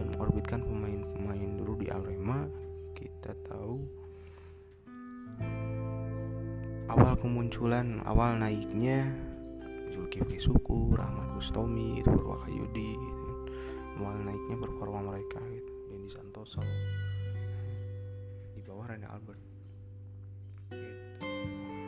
dan 0.00 0.06
mengorbitkan 0.16 0.64
pemain-pemain 0.64 1.50
dulu 1.60 1.76
di 1.76 1.92
Arema. 1.92 2.48
Kita 2.96 3.36
tahu 3.44 4.00
awal 6.90 7.14
kemunculan 7.14 8.02
awal 8.02 8.34
naiknya 8.34 9.06
Zulkifli 9.94 10.42
Suku, 10.42 10.90
Rahmat 10.94 11.38
Bustomi, 11.38 12.02
itu 12.02 12.10
Purwakayudi 12.10 12.90
gitu. 12.98 13.26
awal 14.02 14.26
naiknya 14.26 14.58
performa 14.58 15.14
mereka 15.14 15.38
gitu 15.54 15.72
Dendi 15.86 16.10
Santoso 16.10 16.58
di 18.50 18.60
bawah 18.66 18.90
Rene 18.90 19.06
Albert 19.06 19.38
gitu. 19.38 19.58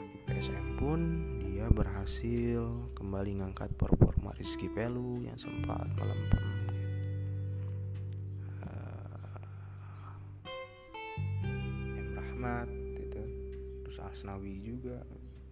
di 0.07 0.19
PSM 0.31 0.79
pun 0.79 1.01
dia 1.43 1.67
berhasil 1.67 2.63
kembali 2.95 3.43
ngangkat 3.43 3.75
performa 3.75 4.31
Rizky 4.39 4.71
Pelu 4.71 5.19
yang 5.27 5.39
sempat 5.39 5.91
melempem 5.99 6.47
gitu. 6.63 6.75
M 11.99 12.09
Rahmat 12.15 12.82
Asnawi 14.13 14.61
juga 14.61 15.01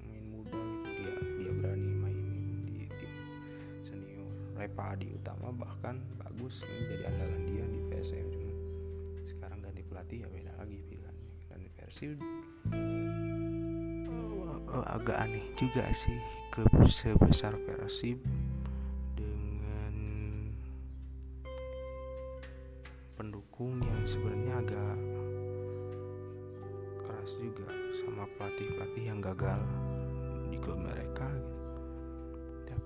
main 0.04 0.24
muda 0.28 0.52
gitu. 0.52 0.88
Dia 1.00 1.12
dia 1.40 1.52
berani 1.56 1.92
mainin 1.96 2.68
di 2.68 2.84
tim 2.92 3.12
senior 3.88 4.28
Repa 4.52 5.00
di 5.00 5.08
utama. 5.16 5.48
Bahkan 5.48 6.20
bagus 6.20 6.60
ini 6.68 6.92
jadi 6.92 7.04
andalan 7.08 7.42
dia 7.48 7.64
di 7.64 7.80
PSM 7.88 8.26
cuma 8.28 8.52
sekarang 9.24 9.58
ganti 9.64 9.80
pelatih 9.80 10.18
ya 10.22 10.28
beda 10.28 10.52
lagi 10.60 10.76
pilihannya. 10.92 11.32
Dan 11.48 11.60
Persib 11.72 12.20
oh, 14.68 14.84
agak 14.84 15.16
aneh 15.16 15.44
juga 15.56 15.88
sih 15.96 16.20
klub 16.52 16.84
sebesar 16.84 17.56
Persib 17.64 18.20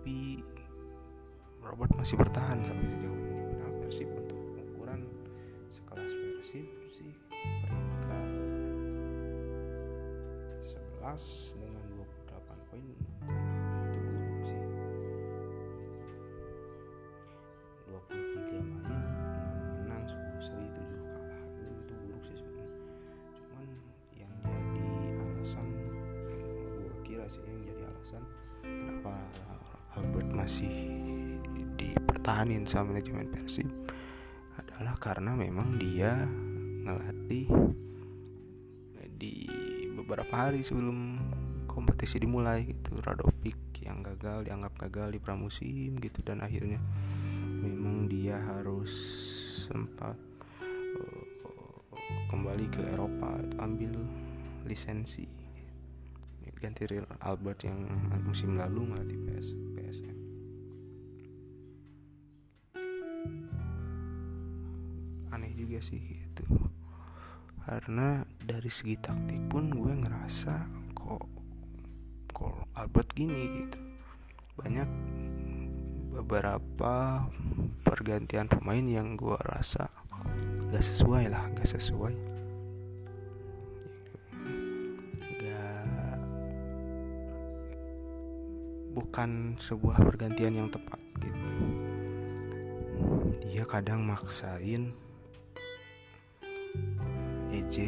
tapi 0.04 0.44
Robert 1.64 1.88
masih 1.96 2.20
bertahan 2.20 2.60
sampai 2.60 2.92
sejauh 2.92 3.16
ini. 3.24 3.40
Padahal 3.56 3.72
Persib 3.80 4.04
untuk 4.12 4.36
ukuran 4.52 5.00
sekelas 5.72 6.12
Persib 6.12 6.68
sih 6.92 7.16
peringkat 7.32 8.28
11 10.60 11.56
dengan 11.56 11.84
28 12.04 12.68
poin. 12.68 12.84
Itu 12.84 13.96
buruk 14.04 14.44
sih. 14.44 14.60
23 17.88 18.60
main 18.60 19.08
6 19.88 19.88
menang 19.88 20.04
10 20.04 20.20
seri 20.44 20.68
7 20.68 20.84
kalah. 21.16 21.44
Itu, 21.80 21.96
buruk 21.96 22.22
sih 22.28 22.44
cuman 23.40 23.68
yang 24.20 24.32
jadi 24.52 25.16
alasan 25.16 25.64
gue 26.76 26.92
kira 27.08 27.24
sih 27.24 27.40
yang 27.48 27.72
jadi 27.72 27.88
alasan 27.88 28.20
kenapa 28.60 29.16
Albert 29.94 30.30
masih 30.34 30.70
dipertahanin 31.78 32.66
sama 32.66 32.94
manajemen 32.94 33.30
Persib 33.30 33.70
adalah 34.58 34.98
karena 34.98 35.34
memang 35.34 35.78
dia 35.78 36.26
ngelatih 36.84 37.46
di 39.14 39.46
beberapa 39.94 40.50
hari 40.50 40.66
sebelum 40.66 41.18
kompetisi 41.70 42.18
dimulai 42.18 42.66
gitu. 42.66 42.98
Radopik 43.02 43.56
yang 43.82 44.02
gagal 44.02 44.48
dianggap 44.48 44.74
gagal 44.88 45.14
di 45.14 45.20
pramusim 45.22 45.98
gitu 46.00 46.24
dan 46.24 46.42
akhirnya 46.42 46.80
memang 47.62 48.10
dia 48.10 48.40
harus 48.40 48.90
sempat 49.68 50.16
uh, 50.64 51.24
kembali 52.32 52.66
ke 52.72 52.82
Eropa 52.94 53.38
ambil 53.62 53.94
lisensi 54.64 55.44
ganti 56.64 56.88
Real 56.88 57.04
Albert 57.20 57.68
yang 57.68 57.76
musim 58.24 58.56
lalu 58.56 58.88
ngelatih 58.88 59.18
PS 59.28 59.48
Juga 65.74 65.90
sih 65.90 66.22
itu 66.22 66.46
karena 67.66 68.22
dari 68.38 68.70
segi 68.70 68.94
taktik 68.94 69.50
pun 69.50 69.74
gue 69.74 69.90
ngerasa 69.90 70.70
kok 70.94 71.26
kok 72.30 72.70
Albert 72.78 73.10
gini 73.10 73.42
gitu. 73.58 73.82
Banyak 74.54 74.86
beberapa 76.14 77.26
pergantian 77.82 78.46
pemain 78.46 78.86
yang 78.86 79.18
gue 79.18 79.34
rasa 79.42 79.90
gak 80.70 80.86
sesuai 80.86 81.26
lah 81.26 81.42
gak 81.58 81.66
sesuai. 81.66 82.14
Bukan 88.94 89.58
sebuah 89.58 90.06
pergantian 90.06 90.54
yang 90.54 90.70
tepat 90.70 91.02
gitu. 91.18 91.50
Dia 93.50 93.66
kadang 93.66 94.06
maksain 94.06 94.94
EJ 97.74 97.82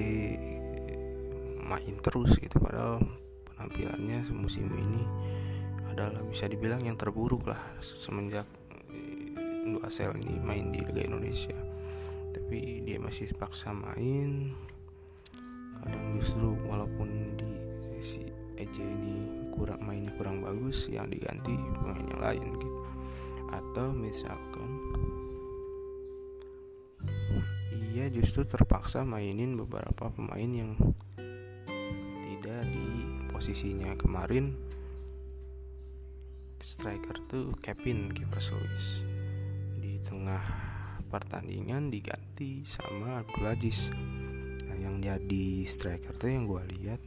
main 1.62 1.94
terus 2.02 2.34
gitu 2.42 2.58
padahal 2.58 2.98
penampilannya 3.54 4.26
musim 4.34 4.66
ini 4.74 5.06
adalah 5.86 6.26
bisa 6.26 6.50
dibilang 6.50 6.82
yang 6.82 6.98
terburuk 6.98 7.46
lah 7.46 7.62
semenjak 8.02 8.50
Indo 9.66 9.78
Asel 9.86 10.10
ini 10.18 10.42
main 10.42 10.74
di 10.74 10.82
Liga 10.82 11.06
Indonesia. 11.06 11.54
Tapi 12.34 12.82
dia 12.82 12.98
masih 12.98 13.30
paksa 13.38 13.70
main. 13.70 14.54
Kadang 15.82 16.18
justru 16.18 16.58
walaupun 16.66 17.38
di 17.38 17.50
si 18.02 18.26
EJ 18.58 18.82
ini 18.82 19.50
kurang 19.54 19.86
mainnya 19.86 20.10
kurang 20.18 20.42
bagus 20.42 20.90
yang 20.90 21.06
diganti 21.06 21.54
pemain 21.78 22.06
yang 22.10 22.22
lain 22.22 22.46
gitu. 22.58 22.78
Atau 23.54 23.94
misalkan 23.94 24.55
justru 28.10 28.46
terpaksa 28.46 29.02
mainin 29.02 29.56
beberapa 29.58 30.10
pemain 30.10 30.50
yang 30.50 30.74
tidak 32.24 32.62
di 32.70 32.86
posisinya. 33.30 33.94
Kemarin 33.98 34.54
striker 36.66 37.16
tuh 37.28 37.54
Kevin 37.60 38.10
kiper 38.10 38.40
Swiss 38.40 39.04
di 39.78 40.00
tengah 40.02 40.42
pertandingan 41.06 41.92
diganti 41.92 42.66
sama 42.66 43.22
Abdul 43.22 43.54
nah 44.66 44.74
yang 44.74 44.98
jadi 44.98 45.62
striker 45.62 46.16
tuh 46.18 46.26
yang 46.32 46.50
gue 46.50 46.62
lihat 46.74 47.00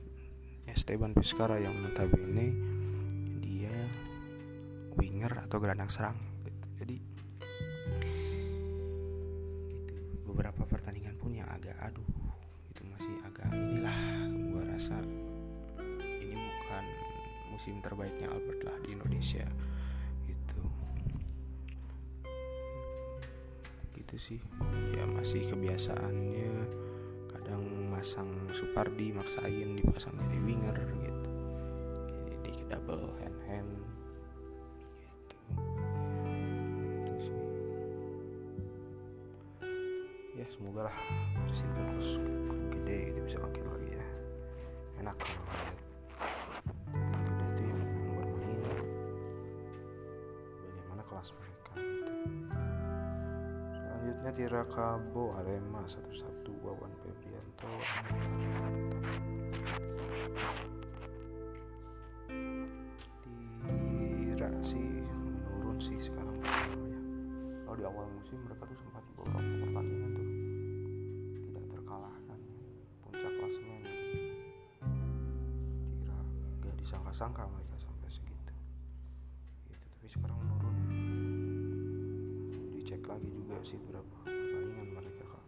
Esteban 0.69 1.11
Vizcarra 1.11 1.59
yang 1.59 1.75
notabene 1.81 2.55
dia 3.43 3.75
winger 4.95 5.43
atau 5.49 5.57
gelandang 5.59 5.91
serang 5.91 6.17
gitu. 6.45 6.67
jadi 6.79 6.95
pun 11.29 11.45
yang 11.45 11.53
agak 11.53 11.77
aduh 11.77 12.09
itu 12.73 12.81
masih 12.89 13.13
agak 13.21 13.53
inilah. 13.53 13.93
Gue 14.33 14.65
rasa 14.65 14.97
ini 16.01 16.33
bukan 16.33 16.85
musim 17.53 17.77
terbaiknya 17.85 18.33
Albert 18.33 18.65
lah 18.65 18.73
di 18.81 18.97
Indonesia 18.97 19.45
gitu. 20.25 20.63
Gitu 23.93 24.15
sih. 24.17 24.41
Ya 24.97 25.05
masih 25.05 25.45
kebiasaannya 25.53 26.49
kadang 27.29 27.61
masang 27.93 28.49
Supardi 28.57 29.13
maksain 29.13 29.77
dipasang 29.77 30.17
jadi 30.17 30.37
winger 30.41 30.81
gitu. 30.97 31.29
Jadi 32.25 32.51
double 32.73 33.13
hand 33.21 33.39
hand 33.45 33.71
lah 40.89 40.99
Persib 41.45 41.69
terus 41.77 42.09
gede 42.73 42.97
gitu 43.13 43.19
bisa 43.21 43.37
bangkit 43.37 43.65
lagi 43.69 43.89
ya. 43.93 44.05
Enak 45.05 45.15
kalau 45.21 45.43
lihat 45.45 45.77
tim 46.89 47.21
gede 47.29 47.63
itu 47.63 47.63
yang, 47.69 47.81
bermain. 48.17 48.61
Bagaimana 50.65 51.03
kelas 51.05 51.29
mereka 51.37 51.71
gitu? 51.77 52.13
Selanjutnya 53.69 54.31
Tirakabo 54.33 55.23
Arema 55.37 55.81
satu-satu 55.85 56.51
Wawan 56.65 56.93
Febrianto 57.05 57.69
Tira 64.39 64.49
sih 64.63 65.03
menurun 65.03 65.77
sih 65.83 65.99
sekarang. 65.99 66.39
Kalau 67.67 67.75
di 67.75 67.83
awal 67.83 68.07
musim 68.15 68.39
mereka 68.47 68.63
tuh 68.71 68.79
sempat 68.79 69.03
beberapa 69.13 69.38
disangka-sangka 77.19 77.51
mereka 77.51 77.75
sampai 77.83 78.07
segitu. 78.07 78.53
Gitu 79.67 79.85
tapi 79.91 80.07
sekarang 80.07 80.39
menurun. 80.39 80.75
Dicek 82.79 83.03
lagi 83.11 83.27
juga 83.27 83.59
sih 83.59 83.75
berapa 83.83 84.15
pertandingan 84.23 84.87
mereka 84.95 85.23
kak. 85.27 85.43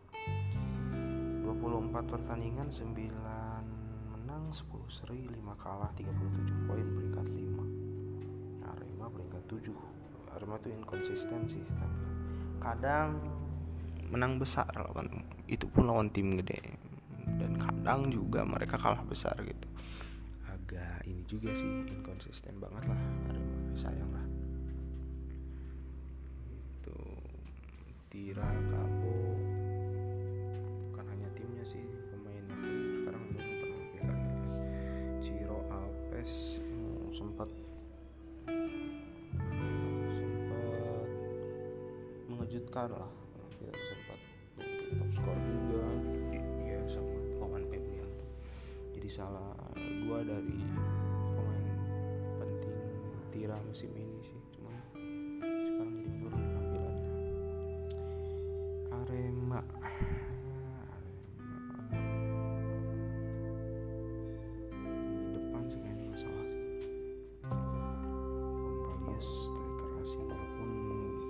24 1.48 2.12
pertandingan 2.12 2.68
9 2.68 2.92
menang 4.12 4.44
10 4.52 4.68
seri 4.92 5.24
5 5.32 5.64
kalah 5.64 5.88
37 5.96 6.68
poin 6.68 6.84
peringkat 6.92 7.28
5 7.40 8.68
Arema 8.68 9.08
peringkat 9.08 9.44
7 9.48 9.72
Arema 10.36 10.60
tuh 10.60 10.76
inkonsisten 10.76 11.48
sih 11.48 11.64
tapi 11.72 12.04
kadang 12.60 13.16
menang 14.12 14.36
besar 14.36 14.68
lawan 14.76 15.24
itu 15.48 15.72
pun 15.72 15.88
lawan 15.88 16.12
tim 16.12 16.36
gede. 16.36 16.60
Dan 17.40 17.56
kadang 17.56 18.12
juga 18.12 18.44
mereka 18.44 18.76
kalah 18.76 19.08
besar 19.08 19.40
gitu 19.48 19.72
juga 21.32 21.56
sih 21.56 21.88
inkonsisten 21.88 22.60
banget 22.60 22.92
lah 22.92 23.00
Arema 23.32 23.72
sayang 23.72 24.12
lah. 24.12 24.26
Itu 26.52 27.00
Tira 28.12 28.52
Kabo 28.68 29.40
bukan 30.92 31.06
hanya 31.08 31.32
timnya 31.32 31.64
sih 31.64 31.80
pemainnya 32.12 32.52
sekarang 33.00 33.24
belum 33.32 33.48
penampilannya 33.64 34.36
Ciro 35.24 35.64
Alves 35.72 36.60
hmm, 36.60 37.16
sempat 37.16 37.48
sempat 40.12 41.08
mengejutkan 42.28 42.92
lah. 42.92 43.12
Dia 43.56 43.72
sempat 43.72 44.20
jadi 44.60 44.94
top 45.00 45.10
skor 45.16 45.38
juga. 45.48 45.86
Dia 46.60 46.84
sama 46.92 47.16
Wawan 47.40 47.64
Febrianto 47.72 48.28
jadi 48.92 49.08
salah 49.08 49.56
dua 49.80 50.28
dari 50.28 50.60
viral 53.42 53.58
musim 53.66 53.90
ini 53.98 54.22
sih 54.22 54.38
cuman 54.54 54.78
sekarang 55.66 55.98
jadi 55.98 56.10
menurun 56.14 56.46
penampilannya. 56.46 57.14
Arema. 58.94 59.62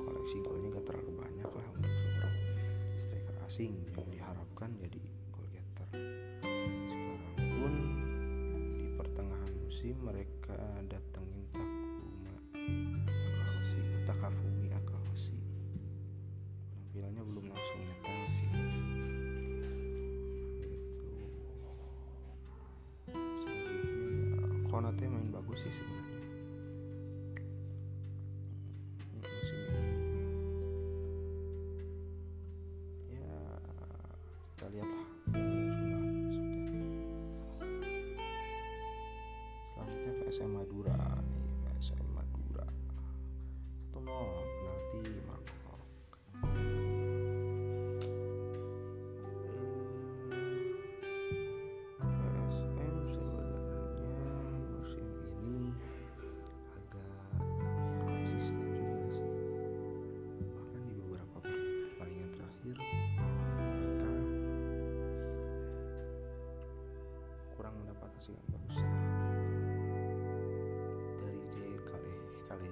Koleksi 0.07 0.37
golnya 0.47 0.79
gak 0.79 0.85
terlalu 0.87 1.11
banyak 1.15 1.51
lah 1.51 1.67
untuk 1.75 1.91
seorang 1.91 2.35
striker 2.99 3.35
asing. 3.47 3.73
Yang 3.95 4.19
diharapkan 4.19 4.69
jadi 4.79 4.99
Konate 24.91 25.07
main 25.07 25.31
bagus 25.31 25.63
sih 25.63 25.71
sebenarnya 25.71 26.00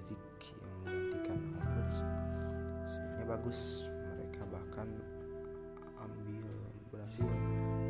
Kalejik 0.10 0.58
yang 0.58 0.74
menggantikan 0.82 1.38
Alberts 1.62 2.02
sebenarnya 2.90 3.26
bagus 3.30 3.60
mereka 4.10 4.42
bahkan 4.50 4.90
ambil 6.02 6.50
berhasil 6.90 7.30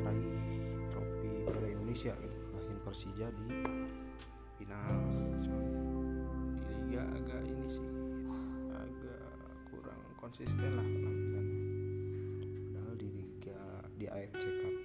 raih 0.04 0.36
trofi 0.92 1.32
Piala 1.48 1.68
Indonesia 1.72 2.12
gitu 2.20 2.38
kalahin 2.52 2.80
Persija 2.84 3.28
di 3.32 3.48
final. 4.60 5.00
Di 6.60 6.76
liga 6.76 7.08
agak 7.08 7.40
ini 7.48 7.68
sih 7.72 7.88
agak 8.68 9.24
kurang 9.72 10.04
konsisten 10.20 10.76
lah 10.76 10.84
penampilannya. 10.84 11.64
Padahal 12.68 12.96
di 13.00 13.08
liga 13.16 13.60
di 13.96 14.06
AFC 14.12 14.44
Cup 14.44 14.79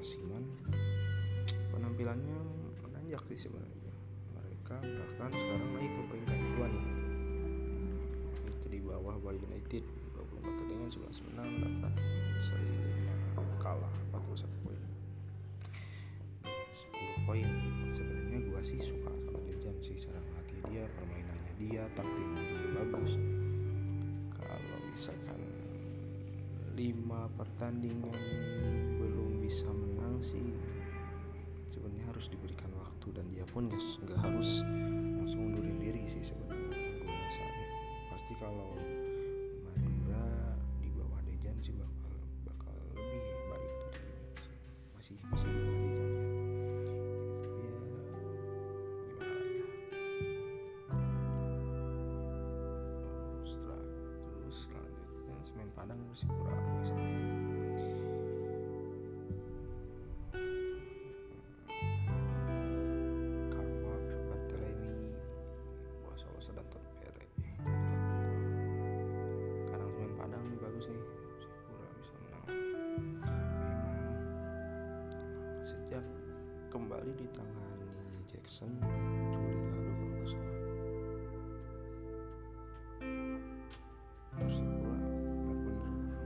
Rasiman 0.00 0.40
penampilannya 1.76 2.40
menanjak 2.80 3.20
sih 3.28 3.36
sebenarnya. 3.36 3.92
Mereka 4.32 4.80
bahkan 4.80 5.28
sekarang 5.28 5.76
naik 5.76 5.92
ke 5.92 6.02
peringkat 6.08 6.40
dua 6.56 6.66
nih. 6.72 6.86
Itu 8.48 8.66
di 8.72 8.80
bawah 8.80 9.20
Bali 9.20 9.36
United 9.44 9.84
24 10.16 10.40
pertandingan 10.40 10.88
11 10.88 11.26
menang 11.28 11.50
dapat 11.60 11.92
seri 12.40 12.72
5 13.36 13.44
kalah 13.60 13.92
41 14.08 14.48
poin. 14.64 14.80
10 16.48 17.28
poin. 17.28 17.48
Sebenarnya 17.92 18.38
gua 18.48 18.60
sih 18.64 18.80
suka 18.80 19.12
sama 19.12 19.36
Dejan 19.52 19.76
sih 19.84 20.00
cara 20.00 20.16
melatih 20.16 20.64
dia 20.72 20.88
permainannya 20.96 21.52
dia 21.60 21.84
taktiknya 21.92 22.40
juga 22.48 22.68
bagus. 22.88 23.20
Kalau 24.32 24.80
misalkan 24.88 25.40
5 26.72 27.36
pertandingan 27.36 28.16
belum 28.96 29.44
bisa 29.44 29.68
sih 30.20 30.52
sebenarnya 31.72 32.04
harus 32.12 32.28
diberikan 32.28 32.68
waktu 32.76 33.08
dan 33.16 33.24
dia 33.32 33.44
pun 33.48 33.72
ya 33.72 33.80
nggak 34.04 34.20
harus 34.20 34.60
langsung 35.16 35.48
mundurin 35.48 35.80
diri 35.80 36.04
sih 36.04 36.20
sebenarnya 36.20 37.00
gue 37.00 37.08
rasanya 37.08 37.66
pasti 38.12 38.32
kalau 38.36 38.76
Madura 39.64 40.24
di 40.84 40.88
bawah 40.92 41.20
Dejan 41.24 41.56
sih 41.64 41.72
bakal 41.72 42.12
bakal 42.44 42.76
lebih 42.92 43.24
baik 43.48 43.72
dari 43.96 44.12
ini 44.12 44.28
sih. 45.00 45.16
masih 45.16 45.16
masih 45.32 45.48
di 45.48 45.60
bawah 45.64 45.80
Dejan 45.80 46.04
ya. 46.04 46.16
Tapi 47.40 47.58
ya 47.64 47.76
gimana 47.80 48.12
ya. 48.12 48.28
Terus 53.40 53.52
terus 53.56 54.56
selanjutnya 54.68 55.36
semen 55.48 55.68
Padang 55.72 56.00
Persipura 56.12 56.69
kembali 76.70 77.10
ditangani 77.18 77.90
Jackson 78.30 78.70
Juli 79.34 79.58
lalu 79.74 79.90
kalau 79.90 80.06
nggak 80.06 80.26
salah. 80.30 80.54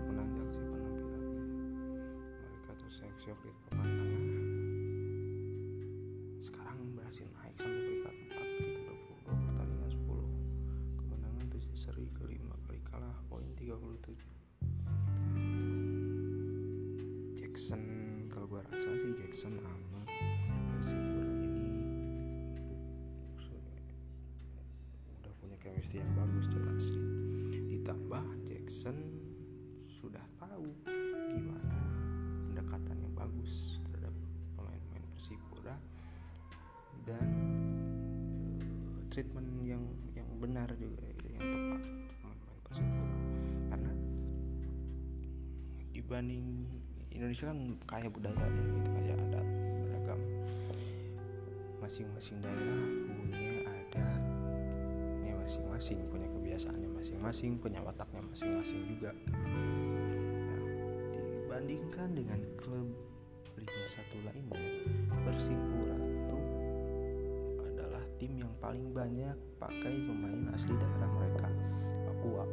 Menanjak 0.04 0.48
sih 0.52 0.64
penampilannya 0.68 1.16
mereka 2.44 2.70
tuh 2.76 2.90
seok-seok 2.92 3.38
di 3.40 3.50
papan 3.64 3.88
tengah. 3.88 4.20
Sekarang 6.44 6.92
berhasil 6.92 7.24
naik 7.40 7.56
sampai 7.56 7.80
peringkat 7.80 8.12
4 8.36 8.68
gitu 8.68 8.92
22 9.24 9.48
pertandingan 9.48 9.90
10 9.96 11.00
kemenangan 11.00 11.44
tuh 11.48 11.64
seri 11.72 12.04
kelima 12.20 12.52
kali 12.68 12.84
kalah 12.84 13.16
poin 13.32 13.48
37 13.56 14.12
Jackson 17.32 17.80
kalau 18.28 18.44
gua 18.44 18.60
rasa 18.68 18.92
sih 19.00 19.16
Jackson 19.16 19.56
aman 19.64 19.83
yang 25.94 26.10
bagus 26.18 26.50
jelas 26.50 26.84
ditambah 27.70 28.24
Jackson 28.42 28.98
sudah 29.86 30.22
tahu 30.42 30.66
gimana 31.30 31.78
pendekatan 32.50 32.96
yang 32.98 33.14
bagus 33.14 33.78
terhadap 33.86 34.14
pemain-pemain 34.58 35.06
Persipura 35.14 35.76
dan 37.06 37.28
treatment 39.14 39.46
yang 39.62 39.86
yang 40.18 40.26
benar 40.42 40.66
juga 40.74 41.06
yang 41.30 41.42
tepat 41.46 41.82
pemain 42.18 42.38
Persipura. 42.66 43.14
Karena 43.70 43.92
dibanding 45.94 46.46
Indonesia 47.14 47.54
kan 47.54 47.58
kaya 47.86 48.08
budaya 48.10 48.42
ya 48.42 48.62
gitu 48.66 48.90
kayak 48.90 49.18
ada 49.30 49.40
beragam. 49.86 50.20
Masing-masing 51.78 52.42
daerah 52.42 52.82
punya 53.06 53.38
adatnya 53.70 54.23
masing-masing 55.44 56.00
punya 56.08 56.24
kebiasaannya 56.32 56.88
masing-masing 56.96 57.60
punya 57.60 57.84
wataknya 57.84 58.24
masing-masing 58.32 58.80
juga 58.88 59.12
gitu. 59.12 59.36
nah, 60.48 60.62
dibandingkan 61.12 62.08
dengan 62.16 62.40
klub 62.56 62.88
Liga 63.60 63.84
1 63.86 64.24
lainnya 64.24 64.64
Persipura 65.20 65.96
itu 66.00 66.40
adalah 67.60 68.00
tim 68.16 68.40
yang 68.40 68.52
paling 68.56 68.88
banyak 68.96 69.36
pakai 69.60 69.94
pemain 70.08 70.48
asli 70.56 70.72
daerah 70.80 71.10
mereka 71.12 71.48
Papua 72.08 72.48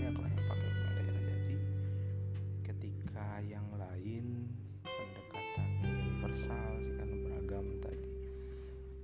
terbanyak 0.00 0.16
lah 0.16 0.30
yang 0.32 0.44
pakai 0.48 0.68
pemain 0.72 1.04
daerah 1.04 1.20
jadi 1.44 1.56
ketika 2.64 3.26
yang 3.44 3.66
lain 3.76 4.24
pendekatannya 4.80 5.88
universal 5.92 6.68
sih 6.80 6.94
kan 6.96 7.08
beragam 7.20 7.66
tadi. 7.84 8.08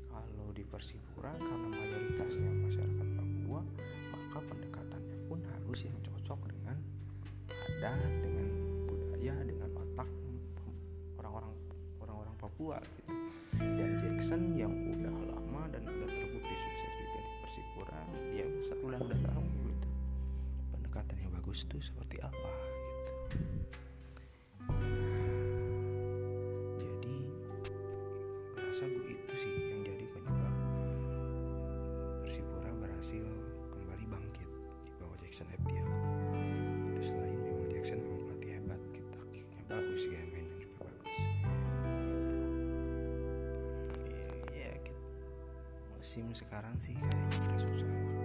Kalau 0.08 0.48
di 0.56 0.64
Persipura 0.64 1.36
karena 1.36 1.68
mayoritasnya 1.68 2.48
masyarakat 2.48 3.08
Papua 3.12 3.60
maka 4.08 4.38
pendekatannya 4.40 5.16
pun 5.28 5.40
harus 5.44 5.78
yang 5.84 5.98
cocok 6.00 6.40
dengan 6.48 6.80
adat 7.52 8.12
dengan 8.24 8.48
budaya 8.88 9.34
dengan 9.44 9.68
watak 9.76 10.08
orang-orang 11.20 11.52
orang-orang 12.00 12.36
Papua 12.40 12.80
gitu. 12.80 13.12
Dan 13.60 14.00
Jackson 14.00 14.56
yang 14.56 14.72
bagus 21.56 21.72
tuh 21.72 21.80
seperti 21.80 22.20
apa 22.20 22.52
gitu. 22.68 23.16
Jadi 26.76 27.16
rasa 28.60 28.84
gue 28.84 29.08
itu 29.08 29.34
sih 29.40 29.56
yang 29.72 29.80
jadi 29.80 30.04
penyebab 30.04 30.52
Persipura 32.20 32.68
berhasil 32.76 33.24
kembali 33.72 34.04
bangkit 34.04 34.48
di 34.84 34.92
bawah 35.00 35.16
Jackson 35.16 35.48
F. 35.48 35.64
Tiago 35.64 35.96
itu 36.44 37.00
selain 37.08 37.40
memang 37.40 37.72
Jackson 37.72 38.04
memang 38.04 38.20
pelatih 38.28 38.52
hebat 38.60 38.80
gitu. 38.92 39.08
Taktiknya 39.16 39.62
bagus 39.64 40.02
gaya 40.12 40.28
mainnya 40.28 40.56
juga 40.60 40.76
bagus 40.84 41.16
gitu. 41.16 41.48
Ya 44.52 44.76
gitu. 44.84 45.00
musim 45.96 46.28
sekarang 46.36 46.76
sih 46.76 46.92
kayaknya 46.92 47.48
udah 47.48 47.60
susah 47.64 48.15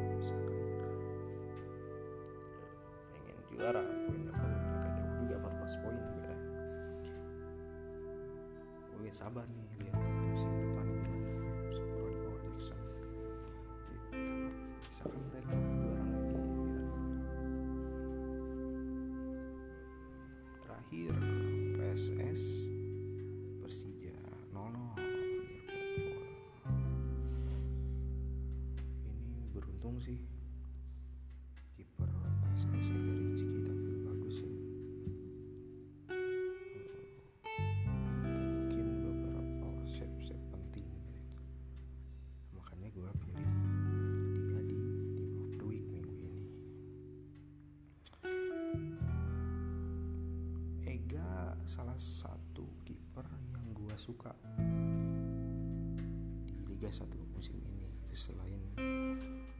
Liga 56.92 57.08
1 57.08 57.40
musim 57.40 57.56
ini. 57.56 57.88
Itu 58.04 58.20
selain 58.20 58.60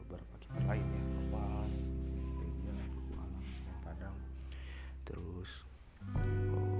beberapa 0.04 0.36
kiper 0.36 0.68
lain 0.68 0.84
ya 0.84 1.00
Topan, 1.16 1.70
Tega, 2.36 2.76
Alam, 3.16 3.32
Semen 3.40 3.76
Padang. 3.80 4.16
Terus 5.08 5.64
oh, 6.12 6.76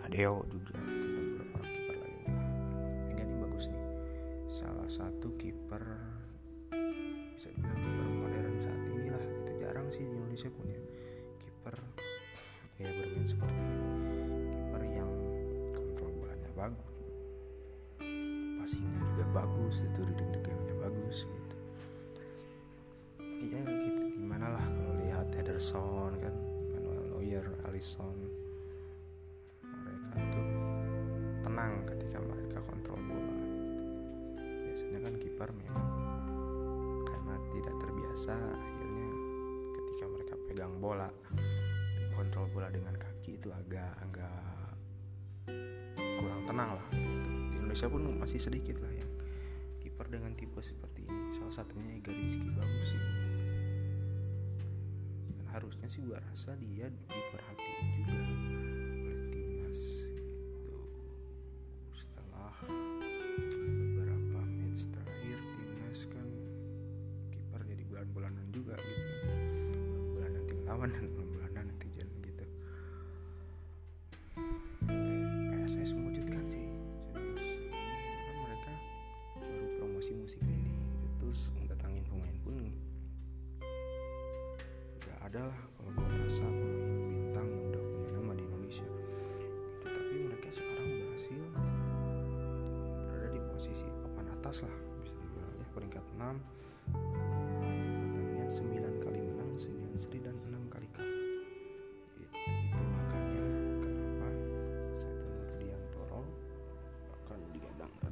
Nadeo 0.00 0.48
juga 0.48 0.80
gitu 0.80 1.08
dan 1.12 1.24
beberapa 1.36 1.68
kiper 1.68 1.96
lainnya 2.00 2.32
Ega 3.12 3.22
ini 3.28 3.36
bagus 3.36 3.68
nih. 3.68 3.84
Salah 4.48 4.88
satu 4.88 5.28
kiper 5.36 5.84
bisa 7.36 7.52
dibilang 7.52 7.80
kiper 7.84 8.08
modern 8.16 8.56
saat 8.64 8.80
inilah 8.80 9.20
gitu. 9.28 9.50
Jarang 9.60 9.92
sih 9.92 10.08
di 10.08 10.16
Indonesia 10.16 10.48
punya 10.56 10.80
kiper 11.36 11.76
ya 12.80 12.88
bermain 12.88 13.28
seperti 13.28 13.60
ini. 13.60 13.76
Kiper 14.40 14.82
yang 14.88 15.12
kontrol 15.76 16.08
bolanya 16.16 16.48
bagus 16.56 16.93
bagus 19.34 19.82
itu 19.82 20.00
reading 20.06 20.30
the 20.30 20.40
game-nya 20.46 20.74
bagus 20.78 21.26
gitu. 21.26 21.56
Iya 23.18 23.60
gitu. 23.66 24.06
Gimana 24.14 24.54
lah 24.54 24.62
kalau 24.62 24.94
lihat 25.02 25.26
Ederson 25.34 26.14
kan? 26.22 26.34
Manuel 26.70 27.02
Neuer 27.10 27.46
Alisson. 27.66 28.14
Mereka 29.66 30.18
tuh 30.30 30.48
tenang 31.42 31.82
ketika 31.82 32.22
mereka 32.22 32.62
kontrol 32.62 33.00
bola. 33.02 33.36
Biasanya 34.38 34.98
kan 35.02 35.14
kiper 35.18 35.50
memang 35.50 35.88
karena 37.02 37.34
tidak 37.50 37.74
terbiasa 37.82 38.34
akhirnya 38.38 39.10
ketika 39.82 40.04
mereka 40.06 40.34
pegang 40.46 40.74
bola 40.78 41.10
kontrol 42.14 42.46
bola 42.54 42.70
dengan 42.70 42.94
kaki 42.94 43.42
itu 43.42 43.50
agak 43.50 43.90
agak 43.98 44.38
kurang 46.22 46.46
tenang 46.46 46.78
lah. 46.78 46.86
Di 46.94 47.58
Indonesia 47.58 47.90
pun 47.90 48.06
masih 48.14 48.38
sedikit 48.38 48.78
lah 48.78 48.94
kiper 48.94 49.03
dengan 50.14 50.30
tipe 50.38 50.62
seperti 50.62 51.02
ini. 51.10 51.34
Salah 51.34 51.54
satunya 51.62 51.98
Ega 51.98 52.14
Rizky 52.14 52.46
bagus 52.54 52.94
sih 52.94 53.02
dan 55.34 55.46
harusnya 55.50 55.88
sih 55.90 56.02
gua 56.06 56.22
rasa 56.30 56.54
dia 56.62 56.86
diperhatiin 57.10 57.86
juga 57.98 58.43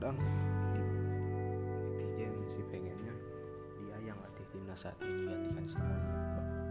kadang 0.03 0.19
netizen 1.95 2.35
sih 2.51 2.59
pengennya 2.75 3.15
dia 3.79 3.95
yang 4.03 4.19
latih 4.19 4.43
timnas 4.51 4.83
saat 4.83 4.99
ini 4.99 5.31
gantikan 5.31 5.63
semuanya 5.63 6.11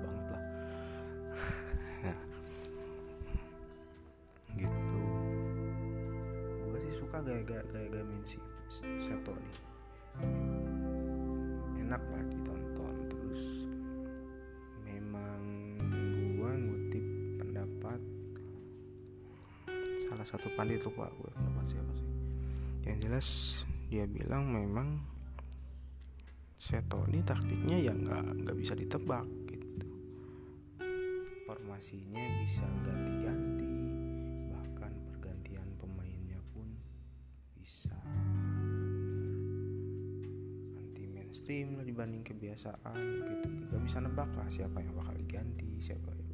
banget 0.04 0.26
lah. 0.36 0.44
Gitu. 4.60 5.04
Gue 6.60 6.80
sih 6.84 6.92
suka 7.00 7.24
gaya-gaya 7.24 7.64
gaya-gaya 7.72 8.04
main 8.04 8.20
si 8.20 8.36
Seto 9.00 9.32
nih. 9.32 9.56
Enak 11.88 12.04
lah 12.04 12.24
ditonton. 12.28 12.96
Terus 13.08 13.64
memang 14.84 15.40
gue 16.36 16.52
ngutip 16.68 17.06
pendapat 17.40 18.04
salah 20.04 20.28
satu 20.28 20.52
pandit 20.60 20.84
lupa 20.84 21.08
gue 21.16 21.32
pendapat 21.32 21.72
siapa 21.72 21.96
sih 21.96 22.11
yang 22.86 22.98
jelas 22.98 23.62
dia 23.92 24.08
bilang 24.10 24.50
memang 24.50 25.12
Seto 26.62 27.10
ini 27.10 27.26
taktiknya 27.26 27.90
ya 27.90 27.90
nggak 27.90 28.46
nggak 28.46 28.54
bisa 28.54 28.78
ditebak 28.78 29.26
gitu. 29.50 29.90
Formasinya 31.50 32.22
bisa 32.46 32.62
ganti-ganti 32.86 33.66
bahkan 34.54 34.94
pergantian 35.10 35.66
pemainnya 35.82 36.38
pun 36.54 36.70
bisa 37.58 37.98
anti 40.78 41.10
mainstream 41.10 41.82
lah 41.82 41.86
dibanding 41.86 42.22
kebiasaan 42.22 42.98
gitu. 43.26 43.48
Nggak 43.74 43.82
bisa 43.82 43.98
nebak 44.06 44.30
lah 44.38 44.46
siapa 44.54 44.86
yang 44.86 44.94
bakal 44.94 45.18
diganti 45.18 45.82
siapa 45.82 46.14
yang 46.14 46.31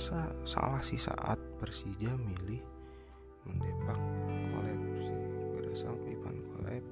rasa 0.00 0.32
salah 0.48 0.80
sih 0.80 0.96
saat 0.96 1.36
Persija 1.60 2.16
milih 2.16 2.64
mendepak 3.44 4.00
Kolep 4.48 4.80
sih 4.96 5.12
gue 5.52 5.60
rasa 5.68 5.92
Ivan 5.92 6.40
Kolep 6.40 6.84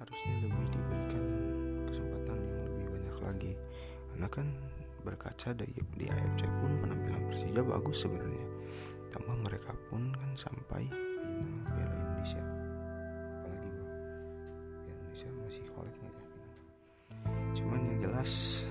harusnya 0.00 0.34
lebih 0.40 0.66
diberikan 0.72 1.24
kesempatan 1.84 2.36
yang 2.40 2.60
lebih 2.64 2.86
banyak 2.96 3.16
lagi. 3.28 3.52
Karena 4.08 4.28
kan 4.32 4.46
berkaca 5.04 5.52
dari 5.52 5.76
di 6.00 6.08
AFC 6.08 6.48
pun 6.48 6.80
penampilan 6.80 7.28
Persija 7.28 7.60
bagus 7.60 8.08
sebenarnya. 8.08 8.46
Tambah 9.12 9.36
mereka 9.44 9.76
pun 9.92 10.16
kan 10.16 10.32
sampai 10.32 10.88
final 10.88 11.60
Piala 11.76 11.92
Indonesia. 11.92 12.44
Apalagi 13.36 13.68
Piala 14.80 14.96
Indonesia 14.96 15.28
masih 15.44 15.64
kolek 15.76 15.92
nggak 15.92 16.16
ya? 16.16 16.48
Cuman 17.52 17.80
yang 17.84 17.98
jelas 18.00 18.64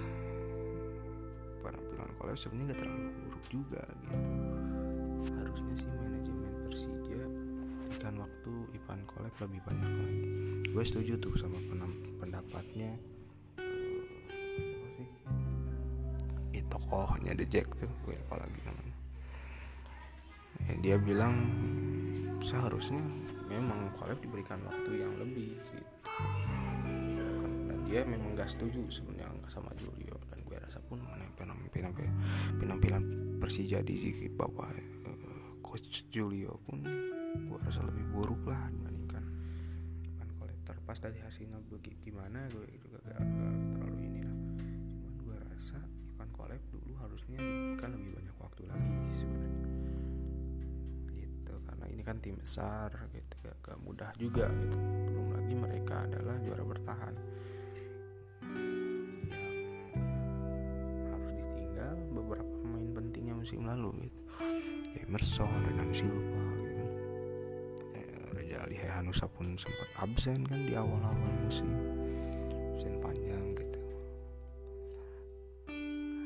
kolek 2.22 2.38
sebenarnya 2.38 2.78
gak 2.78 2.80
terlalu 2.86 3.10
buruk 3.26 3.46
juga 3.50 3.82
gitu. 3.82 4.18
Harusnya 5.34 5.74
sih 5.74 5.90
manajemen 5.90 6.54
Persija 6.70 7.22
berikan 7.90 8.16
waktu 8.22 8.54
Ivan 8.78 9.02
Kolek 9.10 9.36
lebih 9.42 9.60
banyak 9.66 9.90
lagi. 9.90 10.22
Gue 10.70 10.84
setuju 10.86 11.18
tuh 11.18 11.34
sama 11.34 11.58
pendapatnya. 12.22 12.94
Eh, 16.54 16.62
apa 16.62 16.70
tokohnya 16.70 17.34
The 17.34 17.46
Jack 17.50 17.74
tuh 17.82 17.90
gue 18.06 18.14
lupa 18.14 18.38
lagi 18.38 18.60
namanya. 18.70 18.96
Ya, 20.62 20.74
dia 20.78 20.96
bilang 21.02 21.34
seharusnya 22.46 23.02
memang 23.50 23.90
Kolek 23.98 24.22
diberikan 24.22 24.62
waktu 24.70 25.02
yang 25.02 25.18
lebih 25.18 25.58
gitu. 25.58 25.82
Dan 27.66 27.82
dia 27.90 28.06
memang 28.06 28.38
gak 28.38 28.54
setuju 28.54 28.86
sebenarnya 28.94 29.42
sama 29.50 29.74
Julio. 29.82 30.22
Dan 30.30 30.41
gue 30.92 31.00
rasa 31.00 31.24
pun 31.40 31.40
penampilan 31.40 31.94
penampilan 32.60 33.04
Persija 33.40 33.80
di 33.80 34.28
bawah 34.28 34.68
eh, 34.76 34.84
coach 35.64 36.12
Julio 36.12 36.60
pun 36.68 36.84
gue 37.32 37.58
rasa 37.64 37.80
lebih 37.88 38.12
buruk 38.12 38.44
lah 38.44 38.68
dibandingkan 38.68 39.24
Ivan 40.04 40.30
Kolek 40.36 40.60
terlepas 40.68 41.00
dari 41.00 41.24
hasilnya 41.24 41.64
gimana 42.04 42.44
gue 42.52 42.68
juga 42.76 43.00
gak, 43.08 43.24
terlalu 43.24 43.98
inilah. 44.04 44.36
Cuman 44.60 45.14
gue 45.16 45.36
rasa 45.48 45.80
Ivan 45.80 46.30
Kolek 46.36 46.60
dulu 46.76 46.92
harusnya 47.00 47.40
diberikan 47.40 47.90
lebih 47.96 48.12
banyak 48.20 48.36
waktu 48.36 48.62
lagi 48.68 48.92
sebenarnya. 49.16 49.70
Gitu 51.16 51.54
karena 51.72 51.86
ini 51.88 52.02
kan 52.04 52.18
tim 52.20 52.36
besar 52.36 52.92
gitu 53.16 53.36
gak, 53.48 53.56
gak 53.64 53.80
mudah 53.80 54.12
juga 54.20 54.52
gitu. 54.52 54.76
Belum 55.08 55.40
lagi 55.40 55.54
mereka 55.56 56.04
adalah 56.04 56.36
juara 56.44 56.64
bertahan 56.68 57.16
beberapa 62.12 62.54
pemain 62.62 62.90
pentingnya 62.96 63.36
musim 63.36 63.64
lalu 63.64 64.08
gitu. 64.08 64.20
Emerson, 65.08 65.52
Renan 65.68 65.92
Silva 65.96 66.42
gitu 66.60 66.74
kan. 66.76 66.90
Eh, 67.96 68.24
Reza 68.36 68.58
Alihanusa 68.68 69.26
pun 69.32 69.56
sempat 69.56 69.90
absen 70.00 70.44
kan 70.44 70.60
di 70.68 70.74
awal-awal 70.76 71.32
musim 71.44 71.72
absen 72.76 73.00
panjang 73.00 73.46
gitu. 73.56 73.80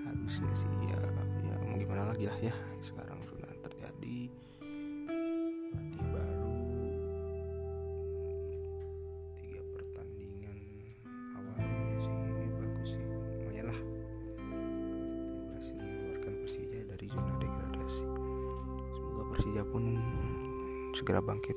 Harusnya 0.05 0.51
sih 0.57 0.70
ya 0.89 0.99
ya 1.45 1.55
mau 1.61 1.78
gimana 1.78 2.09
lagi 2.09 2.26
lah 2.26 2.39
ya 2.41 2.55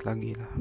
lagi 0.09 0.32
lah. 0.32 0.52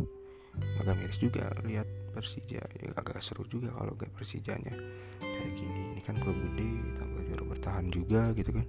Agak 0.84 1.00
miris 1.00 1.20
juga 1.22 1.54
lihat 1.64 1.88
Persija. 2.12 2.60
Ya 2.82 2.92
agak 2.98 3.24
seru 3.24 3.48
juga 3.48 3.72
kalau 3.72 3.96
gak 3.96 4.12
Persijanya 4.12 4.74
kayak 5.22 5.52
gini. 5.56 5.96
Ini 5.96 6.02
kan 6.04 6.20
klub 6.20 6.36
gede 6.36 6.72
tambah 7.00 7.22
juara 7.32 7.44
bertahan 7.48 7.88
juga 7.94 8.36
gitu 8.36 8.52
kan 8.52 8.68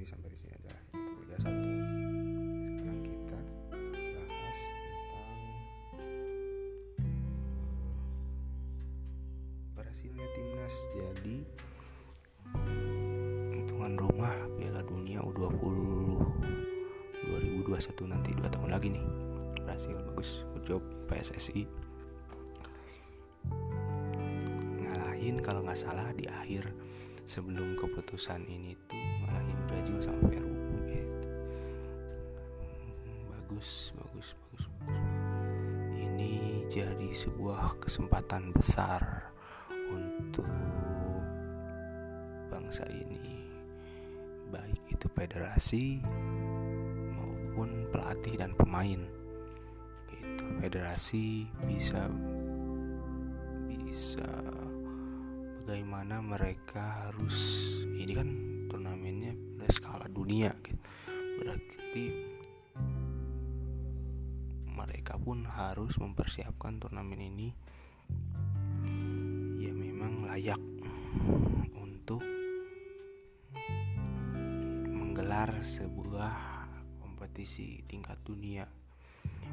jadi 0.00 0.16
sampai 0.16 0.32
di 0.32 0.38
sini 0.40 0.56
adalah 0.56 0.80
ya 1.28 1.36
satu. 1.36 1.60
Sekarang 2.72 3.04
kita 3.04 3.36
bahas 4.16 4.58
tentang 4.64 5.28
hmm, 6.00 6.40
berhasilnya 9.76 10.24
timnas 10.32 10.72
jadi 10.96 11.36
hitungan 13.52 13.92
rumah 14.00 14.32
Piala 14.56 14.80
Dunia 14.88 15.20
U20 15.20 15.68
2021 17.68 18.08
nanti 18.08 18.32
dua 18.32 18.48
tahun 18.48 18.72
lagi 18.72 18.96
nih. 18.96 19.04
Berhasil 19.60 20.00
bagus 20.00 20.48
good 20.56 20.64
job 20.64 20.80
PSSI 21.12 21.68
ngalahin 24.80 25.44
kalau 25.44 25.60
nggak 25.60 25.76
salah 25.76 26.08
di 26.16 26.24
akhir 26.24 26.72
sebelum 27.28 27.76
keputusan 27.76 28.48
ini 28.48 28.74
tuh 28.88 28.98
Brazil 29.70 29.98
sama 30.02 30.26
Peru 30.26 30.50
gitu. 30.90 31.28
Bagus 33.30 33.94
bagus 33.94 34.28
bagus 34.34 34.66
bagus. 34.66 34.98
Ini 35.94 36.66
jadi 36.66 37.08
sebuah 37.14 37.78
kesempatan 37.78 38.50
besar 38.50 39.30
untuk 39.70 40.50
bangsa 42.50 42.82
ini 42.90 43.46
baik 44.50 44.82
itu 44.90 45.06
federasi 45.14 46.02
maupun 47.14 47.86
pelatih 47.94 48.34
dan 48.34 48.50
pemain. 48.58 49.06
Gitu 50.10 50.44
federasi 50.58 51.46
bisa 51.70 52.10
bisa 53.70 54.26
bagaimana 55.62 56.18
mereka 56.18 57.06
harus 57.06 57.38
ini 57.94 58.10
kan 58.10 58.28
turnamennya 58.66 59.49
skala 59.68 60.08
dunia 60.08 60.56
gitu. 60.64 60.80
Berarti 61.40 62.04
mereka 64.64 65.20
pun 65.20 65.44
harus 65.44 65.92
mempersiapkan 66.00 66.80
turnamen 66.80 67.20
ini. 67.20 67.48
Ya 69.60 69.76
memang 69.76 70.24
layak 70.24 70.60
untuk 71.76 72.24
menggelar 74.88 75.60
sebuah 75.60 76.32
kompetisi 77.04 77.84
tingkat 77.84 78.16
dunia. 78.24 78.64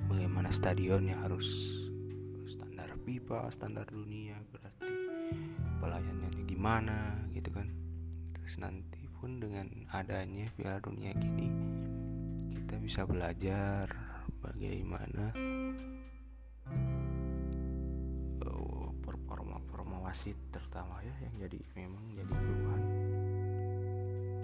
Bagaimana 0.07 0.47
stadionnya 0.55 1.19
harus 1.19 1.75
standar 2.47 2.95
FIFA 3.03 3.51
standar 3.51 3.83
dunia 3.91 4.39
berarti 4.53 4.93
pelayanannya 5.83 6.43
gimana 6.47 7.27
gitu 7.35 7.51
kan. 7.51 7.67
Terus 8.37 8.55
nanti 8.63 8.96
pun 9.27 9.43
dengan 9.43 9.67
adanya 9.91 10.47
Piala 10.55 10.79
Dunia 10.79 11.11
gini 11.11 11.51
kita 12.55 12.79
bisa 12.79 13.03
belajar 13.03 13.91
bagaimana 14.39 15.35
uh, 18.39 18.87
performa-performa 19.03 19.99
wasit 20.07 20.39
terutama 20.47 21.03
ya 21.03 21.11
yang 21.27 21.43
jadi 21.43 21.59
memang 21.75 22.07
jadi 22.15 22.33
keluhan. 22.39 22.81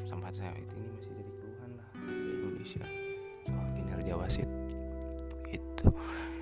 Sampai 0.03 0.36
saya 0.36 0.51
ini 0.51 0.88
masih 0.99 1.15
jadi 1.15 1.31
keluhan 1.31 1.71
lah 1.79 1.89
di 2.03 2.31
Indonesia 2.43 2.84
soal 3.47 3.67
kinerja 3.79 4.13
wasit. 4.19 4.49
Itu 5.47 5.95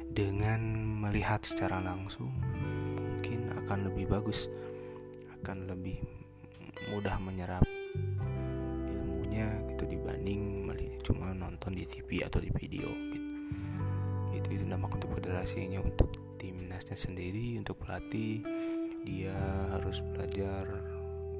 dengan 0.10 0.62
melihat 0.98 1.46
secara 1.46 1.78
langsung 1.78 2.34
mungkin 2.98 3.54
akan 3.54 3.94
lebih 3.94 4.10
bagus 4.10 4.50
akan 5.30 5.70
lebih 5.70 6.02
mudah 6.90 7.22
menyerap 7.22 7.62
ilmunya 9.32 9.64
gitu 9.72 9.84
dibanding 9.88 10.68
cuma 11.08 11.32
nonton 11.32 11.72
di 11.72 11.88
TV 11.88 12.20
atau 12.28 12.44
di 12.44 12.52
video 12.52 12.92
gitu. 12.92 13.30
Itu 14.36 14.48
itu 14.52 14.64
dampak 14.68 15.00
untuk 15.00 15.16
federasinya 15.16 15.80
untuk 15.80 16.12
timnasnya 16.36 17.00
sendiri 17.00 17.56
untuk 17.56 17.80
pelatih. 17.80 18.44
Dia 19.08 19.34
harus 19.72 20.04
belajar 20.04 20.68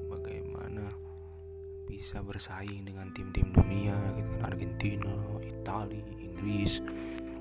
bagaimana 0.08 0.88
bisa 1.84 2.24
bersaing 2.24 2.88
dengan 2.88 3.12
tim-tim 3.12 3.52
dunia 3.52 3.92
gitu 4.16 4.28
kan 4.40 4.42
Argentina, 4.48 5.12
Italia, 5.44 6.08
Inggris, 6.16 6.80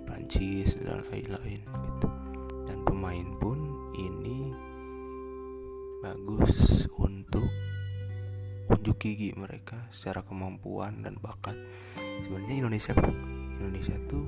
Prancis 0.03 0.75
dan 0.83 0.99
lain-lain 1.07 1.63
gitu. 1.63 2.07
Dan 2.67 2.83
pemain 2.83 3.27
pun 3.39 3.59
ini 3.95 4.51
bagus 6.03 6.85
untuk 6.99 7.20
unjuk 8.81 8.97
gigi 8.97 9.29
mereka 9.37 9.77
secara 9.93 10.25
kemampuan 10.25 11.05
dan 11.05 11.13
bakat. 11.21 11.53
Sebenarnya 12.25 12.65
Indonesia 12.65 12.97
Indonesia 13.61 13.93
tuh 14.09 14.25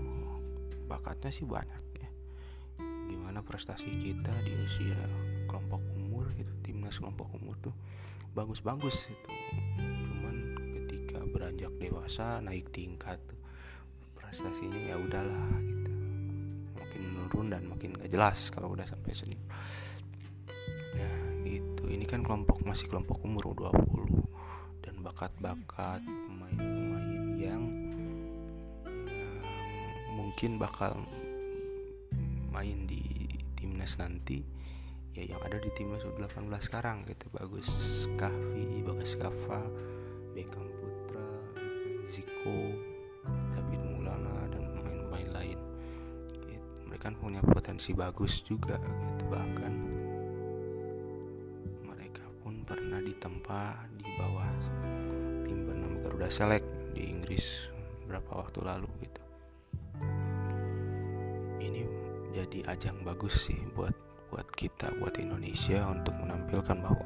bakatnya 0.86 1.34
sih 1.34 1.41
banyak 1.41 1.82
ya. 1.97 2.10
Gimana 3.10 3.41
prestasi 3.41 3.89
kita 3.97 4.30
di 4.45 4.54
usia 4.54 5.10
kelompok 5.49 5.82
umur 5.97 6.30
gitu 6.38 6.54
timnas 6.62 7.01
kelompok 7.01 7.34
umur 7.34 7.58
tuh 7.66 7.74
bagus-bagus 8.38 9.10
itu 9.10 9.32
cuman 9.82 10.54
ketika 10.86 11.18
beranjak 11.34 11.74
dewasa 11.82 12.38
naik 12.45 12.70
tingkat 12.70 13.18
tuh 13.26 13.41
prestasinya 14.14 14.78
ya 14.78 15.01
udahlah 15.01 15.49
gitu. 15.66 15.91
Makin 16.78 17.01
menurun 17.10 17.49
dan 17.49 17.66
makin 17.66 17.97
gak 17.97 18.14
jelas 18.14 18.54
kalau 18.54 18.78
udah 18.78 18.86
sampai 18.86 19.18
senior 19.18 19.41
ini 21.93 22.12
kan 22.12 22.20
kelompok 22.26 22.60
masih 22.68 22.91
kelompok 22.91 23.22
umur 23.24 23.56
20 23.56 23.72
dan 23.72 24.03
bakat-bakat 25.24 26.03
pemain-pemain 26.03 27.39
yang, 27.39 27.63
yang 29.07 29.39
mungkin 30.11 30.59
bakal 30.59 30.99
main 32.51 32.84
di 32.84 33.32
timnas 33.55 33.95
nanti 33.95 34.43
ya 35.15 35.24
yang 35.24 35.39
ada 35.47 35.63
di 35.63 35.71
timnas 35.80 36.03
U18 36.03 36.43
sekarang 36.59 37.07
gitu 37.07 37.32
bagus 37.32 37.71
Kahvi, 38.19 38.84
Bagas 38.84 39.15
Kava, 39.15 39.63
Beckham 40.36 40.67
Putra, 40.76 41.32
Ziko, 42.11 42.76
David 43.55 43.80
Mulana 43.80 44.51
dan 44.51 44.76
pemain-pemain 44.76 45.30
lain. 45.39 45.59
Gitu. 46.36 46.67
Mereka 46.91 47.15
punya 47.15 47.39
potensi 47.39 47.95
bagus 47.95 48.43
juga 48.43 48.76
gitu 48.76 49.12
Garuda 56.24 56.39
Select 56.39 56.95
di 56.95 57.11
Inggris 57.11 57.67
beberapa 57.99 58.39
waktu 58.39 58.63
lalu 58.63 58.88
gitu. 59.03 59.24
Ini 61.59 61.84
jadi 62.32 62.63
ajang 62.63 63.03
bagus 63.03 63.51
sih 63.51 63.59
buat 63.76 63.91
buat 64.32 64.47
kita 64.55 64.95
buat 65.03 65.19
Indonesia 65.19 65.84
untuk 65.84 66.15
menampilkan 66.15 66.80
bahwa 66.80 67.03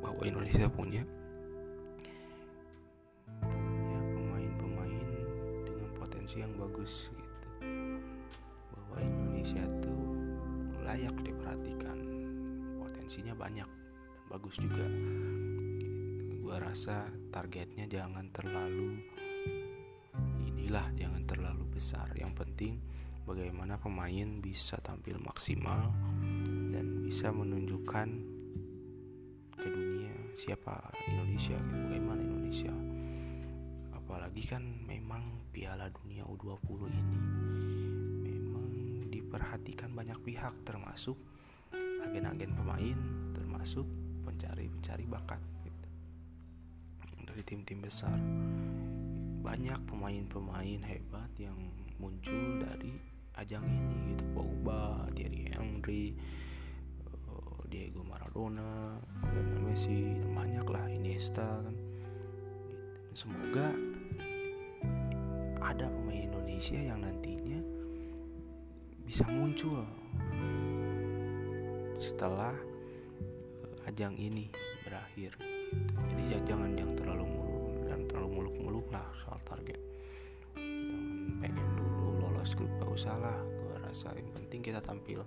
bahwa 0.00 0.22
Indonesia 0.24 0.64
punya 0.64 1.04
pemain-pemain 4.16 5.08
dengan 5.68 5.90
potensi 6.00 6.40
yang 6.40 6.56
bagus 6.56 7.12
gitu. 7.12 7.48
Bahwa 8.72 8.96
Indonesia 8.96 9.68
tuh 9.84 10.24
layak 10.88 11.20
diperhatikan 11.20 12.00
potensinya 12.80 13.36
banyak 13.36 13.68
bagus 14.32 14.56
juga 14.56 14.88
gitu. 14.88 15.20
gue 16.48 16.56
rasa 16.64 17.12
targetnya 17.28 17.84
jangan 17.86 18.28
terlalu 18.32 19.04
inilah 20.48 20.88
jangan 20.96 21.22
terlalu 21.28 21.64
besar 21.68 22.08
yang 22.16 22.32
penting 22.32 22.80
bagaimana 23.28 23.76
pemain 23.76 24.28
bisa 24.40 24.80
tampil 24.80 25.20
maksimal 25.20 25.92
dan 26.72 27.04
bisa 27.04 27.28
menunjukkan 27.28 28.08
ke 29.58 29.68
dunia 29.68 30.14
siapa 30.38 30.92
Indonesia 31.08 31.56
gitu, 31.56 31.76
bagaimana 31.88 32.20
Indonesia 32.24 32.72
apalagi 33.92 34.42
kan 34.48 34.64
memang 34.88 35.44
Piala 35.52 35.92
Dunia 35.92 36.24
U20 36.24 36.88
ini 36.88 37.18
memang 38.24 38.66
diperhatikan 39.12 39.92
banyak 39.92 40.16
pihak 40.24 40.64
termasuk 40.64 41.20
agen-agen 42.08 42.56
pemain 42.56 42.98
termasuk 43.36 43.84
pencari-pencari 44.24 45.04
bakat. 45.04 45.57
Dari 47.38 47.54
tim-tim 47.54 47.78
besar 47.78 48.18
banyak 49.46 49.78
pemain-pemain 49.86 50.82
hebat 50.82 51.30
yang 51.38 51.54
muncul 52.02 52.58
dari 52.58 52.98
ajang 53.38 53.62
ini 53.62 54.10
gitu 54.10 54.26
Pogba, 54.34 55.06
Thierry 55.14 55.46
Henry, 55.54 56.18
eh, 57.06 57.58
Diego 57.70 58.02
Maradona, 58.02 58.98
Lionel 59.22 59.70
Messi, 59.70 60.18
banyak 60.34 60.66
lah 60.66 60.82
Iniesta 60.90 61.62
kan. 61.62 61.78
Semoga 63.14 63.70
ada 65.62 65.86
pemain 65.94 66.26
Indonesia 66.26 66.82
yang 66.82 67.06
nantinya 67.06 67.62
bisa 69.06 69.22
muncul 69.30 69.86
setelah 72.02 72.58
ajang 73.86 74.18
ini 74.18 74.50
berakhir 74.82 75.38
gitu 75.38 76.17
ya 76.28 76.36
jangan 76.44 76.76
yang 76.76 76.92
terlalu 76.92 77.24
muluk 77.24 77.88
dan 77.88 78.04
terlalu 78.04 78.28
muluk-muluk 78.36 78.86
lah 78.92 79.08
soal 79.24 79.40
target 79.48 79.80
yang 80.60 81.40
pengen 81.40 81.68
dulu 81.72 82.20
lolos 82.20 82.52
grup 82.52 82.68
gak 82.76 82.92
usah 82.92 83.16
lah 83.16 83.38
gue 83.40 83.74
rasa 83.80 84.12
yang 84.12 84.28
penting 84.36 84.60
kita 84.60 84.84
tampil 84.84 85.24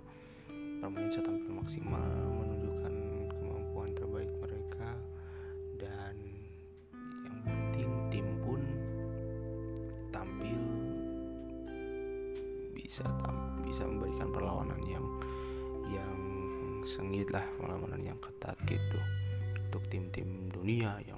permainan 0.78 1.10
saya 1.10 1.26
tampil 1.26 1.50
maksimal 1.58 2.06
menunjukkan 2.30 2.94
kemampuan 3.34 3.90
terbaik 3.98 4.30
mereka 4.38 4.90
dan 5.74 6.14
yang 7.26 7.38
penting 7.42 7.90
tim 8.14 8.28
pun 8.46 8.62
tampil 10.14 10.62
bisa 12.78 13.02
tam 13.26 13.58
bisa 13.66 13.82
memberikan 13.82 14.30
perlawanan 14.30 14.78
yang 14.86 15.06
yang 15.90 16.18
sengit 16.86 17.26
lah 17.34 17.42
perlawanan 17.58 18.02
yang 18.06 18.18
ketat 18.22 18.54
gitu 18.70 19.21
untuk 19.72 19.88
tim-tim 19.88 20.52
dunia 20.52 21.00
yang 21.08 21.16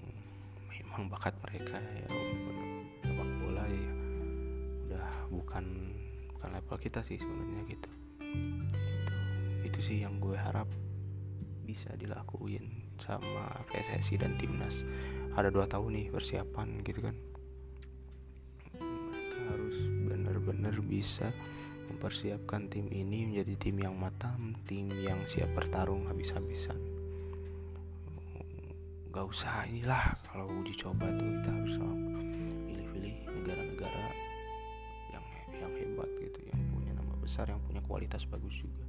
memang 0.71 1.11
bakat 1.11 1.35
mereka 1.43 1.75
ya 1.75 2.07
sepak 3.03 3.31
bola 3.43 3.67
ya. 3.67 3.93
Udah 4.87 5.11
bukan 5.27 5.91
bukan 6.31 6.49
level 6.55 6.79
kita 6.79 7.03
sih 7.03 7.19
sebenarnya 7.19 7.67
gitu. 7.67 7.91
Itu 8.23 9.15
itu 9.67 9.79
sih 9.83 10.07
yang 10.07 10.23
gue 10.23 10.39
harap 10.39 10.71
bisa 11.67 11.91
dilakuin 11.99 12.95
sama 13.03 13.59
PSSI 13.75 14.23
dan 14.23 14.39
timnas. 14.39 14.87
Ada 15.35 15.51
dua 15.51 15.67
tahun 15.67 15.99
nih 15.99 16.07
persiapan 16.15 16.79
gitu 16.87 17.11
kan. 17.11 17.19
Mereka 18.79 19.39
harus 19.51 19.83
benar-benar 20.07 20.79
bisa 20.79 21.35
mempersiapkan 21.91 22.71
tim 22.71 22.87
ini 22.95 23.35
menjadi 23.35 23.59
tim 23.59 23.83
yang 23.83 23.99
matang 23.99 24.55
tim 24.63 24.95
yang 24.95 25.27
siap 25.27 25.51
bertarung 25.59 26.07
habis-habisan 26.07 26.94
gak 29.15 29.31
usah 29.31 29.63
inilah 29.71 30.19
kalau 30.27 30.51
uji 30.59 30.75
coba 30.75 31.07
tuh 31.15 31.23
kita 31.23 31.51
harus 31.55 31.79
pilih-pilih 32.67 33.15
negara-negara 33.31 34.11
yang 35.15 35.23
yang 35.55 35.71
hebat 35.71 36.11
gitu 36.19 36.43
yang 36.51 36.59
punya 36.75 36.91
nama 36.99 37.15
besar 37.23 37.47
yang 37.47 37.63
punya 37.63 37.79
kualitas 37.87 38.27
bagus 38.27 38.59
juga 38.59 38.83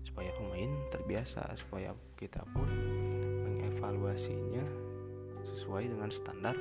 supaya 0.00 0.32
pemain 0.32 0.72
terbiasa 0.88 1.44
supaya 1.60 1.92
kita 2.16 2.40
pun 2.56 2.72
mengevaluasinya 3.44 4.64
sesuai 5.44 5.92
dengan 5.92 6.08
standar 6.08 6.56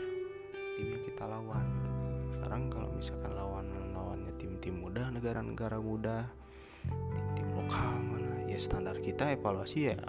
tim 0.75 0.87
yang 0.91 1.03
kita 1.07 1.23
lawan 1.23 1.63
gitu. 1.79 2.35
sekarang 2.35 2.67
kalau 2.67 2.91
misalkan 2.91 3.31
lawan 3.31 3.67
lawannya 3.95 4.35
tim-tim 4.35 4.75
muda 4.75 5.07
negara-negara 5.07 5.79
muda 5.79 6.27
tim-tim 6.83 7.47
lokal 7.55 7.95
mana 7.95 8.43
ya 8.43 8.59
standar 8.59 8.99
kita 8.99 9.39
evaluasi 9.39 9.95
ya 9.95 9.99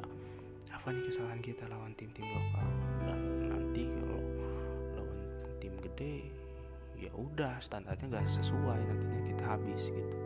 apa 0.80 0.97
nih 0.97 1.12
kesalahan 1.12 1.45
kita 1.45 1.68
lawan 1.68 1.93
tim-tim 1.93 2.24
lokal 2.24 2.70
gede 6.01 6.32
ya 6.96 7.12
udah 7.12 7.61
standarnya 7.61 8.09
nggak 8.09 8.24
sesuai 8.24 8.80
nantinya 8.88 9.20
kita 9.28 9.44
habis 9.44 9.92
gitu. 9.92 10.16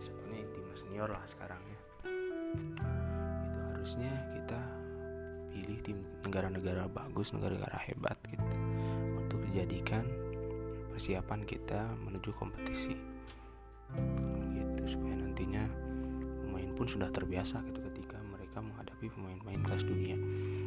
Contohnya 0.00 0.48
tim 0.56 0.64
senior 0.72 1.12
lah 1.12 1.20
sekarang 1.28 1.60
ya. 1.60 1.78
Itu 3.44 3.60
harusnya 3.68 4.12
kita 4.32 4.60
pilih 5.52 5.78
tim 5.84 6.00
negara-negara 6.24 6.88
bagus 6.88 7.36
negara-negara 7.36 7.76
hebat 7.84 8.16
gitu 8.32 8.48
untuk 9.20 9.44
dijadikan 9.52 10.08
persiapan 10.88 11.44
kita 11.44 11.84
menuju 12.00 12.32
kompetisi. 12.40 12.96
Gitu 14.56 14.82
supaya 14.88 15.20
nantinya 15.20 15.68
pemain 16.48 16.70
pun 16.72 16.88
sudah 16.88 17.12
terbiasa 17.12 17.60
gitu 17.68 17.80
ketika 17.92 18.16
mereka 18.24 18.64
menghadapi 18.64 19.12
pemain-pemain 19.12 19.60
kelas 19.68 19.84
dunia. 19.84 20.16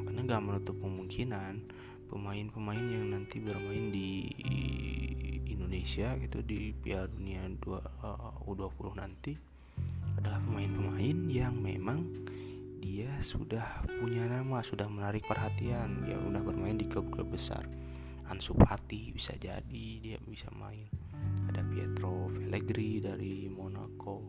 Karena 0.05 0.19
nggak 0.21 0.41
menutup 0.45 0.77
kemungkinan 0.77 1.53
pemain-pemain 2.08 2.86
yang 2.88 3.12
nanti 3.12 3.38
bermain 3.43 3.91
di 3.91 4.28
Indonesia 5.47 6.16
gitu 6.18 6.39
di 6.41 6.72
Piala 6.72 7.12
Dunia 7.12 7.43
2, 7.45 8.47
U20 8.47 8.88
nanti 8.95 9.34
adalah 10.18 10.41
pemain-pemain 10.41 11.18
yang 11.30 11.53
memang 11.60 12.26
dia 12.80 13.12
sudah 13.20 13.84
punya 13.99 14.26
nama, 14.26 14.64
sudah 14.64 14.88
menarik 14.88 15.28
perhatian, 15.28 16.08
dia 16.08 16.18
udah 16.18 16.41
bermain 16.41 16.80
di 16.80 16.88
klub-klub 16.88 17.36
besar. 17.36 17.68
Ansu 18.28 18.55
Fati 18.55 19.12
bisa 19.12 19.36
jadi 19.36 19.88
dia 19.99 20.18
bisa 20.24 20.47
main. 20.55 20.88
Ada 21.47 21.64
Pietro 21.68 22.32
Pellegrini 22.32 22.99
dari 23.03 23.34
Monaco 23.47 24.24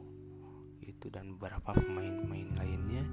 itu 0.82 1.06
dan 1.12 1.36
beberapa 1.36 1.74
pemain-pemain 1.76 2.48
lainnya 2.58 3.04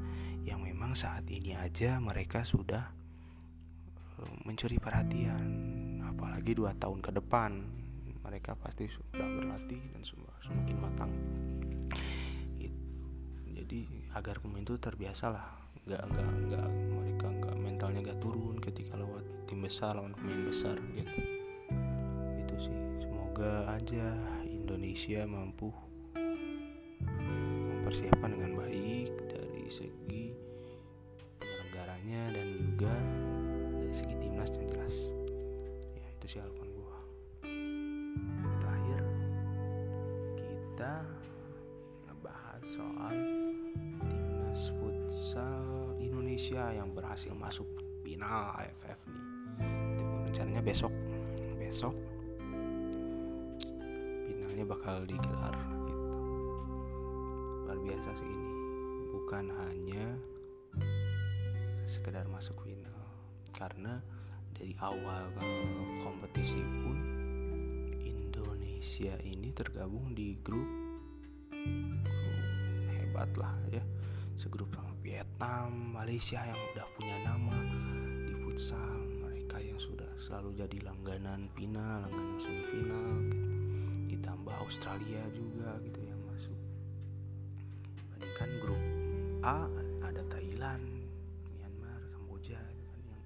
yang 0.46 0.62
memang 0.62 0.94
saat 0.98 1.26
ini 1.30 1.54
aja 1.58 1.98
mereka 2.02 2.46
sudah 2.46 2.90
eh, 2.90 3.05
mencuri 4.48 4.80
perhatian 4.80 5.48
apalagi 6.06 6.56
dua 6.56 6.72
tahun 6.78 7.04
ke 7.04 7.12
depan 7.20 7.52
mereka 8.26 8.58
pasti 8.58 8.90
sudah 8.90 9.22
berlatih 9.22 9.82
dan 9.94 10.02
semakin 10.02 10.78
matang. 10.82 11.12
Jadi 13.54 14.10
agar 14.18 14.42
pemain 14.42 14.66
itu 14.66 14.78
terbiasa 14.82 15.30
lah. 15.30 15.46
Nggak 15.86 16.02
nggak 16.10 16.30
nggak 16.50 16.68
mereka 16.90 17.28
nggak 17.30 17.56
mentalnya 17.62 18.00
nggak 18.02 18.22
turun 18.22 18.58
ketika 18.58 18.98
lawan 18.98 19.22
tim 19.46 19.62
besar 19.62 19.94
lawan 19.94 20.18
pemain 20.18 20.42
besar 20.42 20.74
gitu. 20.98 21.18
Itu 22.42 22.56
sih. 22.58 22.78
Semoga 23.06 23.70
aja 23.78 24.18
Indonesia 24.46 25.22
mampu 25.30 25.70
mempersiapkan 27.86 28.34
dengan 28.34 28.58
baik 28.58 29.10
dari 29.30 29.66
segi 29.70 30.34
penyelenggaranya 31.38 32.22
dan 32.34 32.48
juga 32.58 32.94
Berhasil 47.16 47.32
masuk 47.32 47.70
final 48.04 48.52
AFF 48.60 49.00
nih. 49.08 49.24
Rencananya 50.28 50.60
besok. 50.60 50.92
Besok 51.56 51.96
finalnya 54.28 54.68
bakal 54.68 55.08
digelar 55.08 55.56
gitu. 55.56 55.96
Luar 57.64 57.80
biasa 57.80 58.20
sih 58.20 58.28
ini. 58.28 58.52
Bukan 59.16 59.48
hanya 59.48 60.12
sekedar 61.88 62.28
masuk 62.28 62.60
final 62.68 63.08
karena 63.56 64.04
dari 64.52 64.76
awal 64.84 65.32
kompetisi 66.04 66.60
pun 66.84 67.00
Indonesia 68.04 69.16
ini 69.24 69.56
tergabung 69.56 70.12
di 70.12 70.36
grup, 70.44 70.68
grup 71.48 72.48
hebat 72.92 73.32
lah 73.40 73.56
ya 73.72 73.88
segrup 74.36 74.68
sama 74.76 74.95
Vietnam, 75.06 75.94
Malaysia 75.94 76.42
yang 76.42 76.58
udah 76.74 76.88
punya 76.98 77.14
nama 77.22 77.54
di 78.26 78.34
futsal, 78.42 79.06
mereka 79.22 79.62
yang 79.62 79.78
sudah 79.78 80.10
selalu 80.18 80.58
jadi 80.58 80.82
langganan 80.82 81.46
final, 81.54 82.10
langganan 82.10 82.42
semifinal, 82.42 83.14
gitu. 83.30 83.46
ditambah 84.18 84.56
Australia 84.66 85.22
juga 85.30 85.78
gitu 85.86 86.02
yang 86.02 86.18
masuk. 86.26 86.58
Bandingkan 88.10 88.50
grup 88.66 88.82
A 89.46 89.70
ada 90.02 90.26
Thailand, 90.26 90.82
Myanmar, 91.54 92.02
Kamboja 92.10 92.58
gitu 92.58 92.90
kan 92.90 93.06
yang 93.06 93.22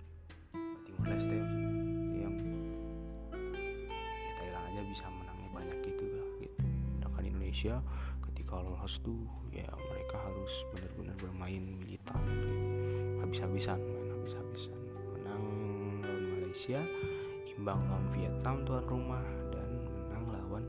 Timur 0.83 1.05
Leste 1.07 1.39
yang 2.19 2.35
ya 3.31 4.35
Thailand 4.35 4.65
aja 4.75 4.81
bisa 4.83 5.07
menangnya 5.07 5.49
banyak 5.55 5.79
gitu 5.87 6.03
gitu. 6.43 6.59
Sedangkan 6.99 7.23
Indonesia 7.23 7.79
ketika 8.27 8.59
lolos 8.59 8.99
tuh 8.99 9.23
ya 9.55 9.63
mereka 10.09 10.25
harus 10.25 10.65
benar-benar 10.73 11.15
bermain 11.21 11.61
militan 11.77 12.17
gitu. 12.41 12.49
habis-habisan 13.21 13.77
main 13.77 14.09
habis-habisan. 14.09 14.73
Menang 15.13 15.45
lawan 16.01 16.25
Malaysia 16.33 16.81
imbang 17.53 17.77
lawan 17.85 18.09
Vietnam 18.17 18.65
tuan 18.65 18.81
rumah 18.89 19.21
dan 19.53 19.69
menang 19.69 20.25
lawan 20.33 20.65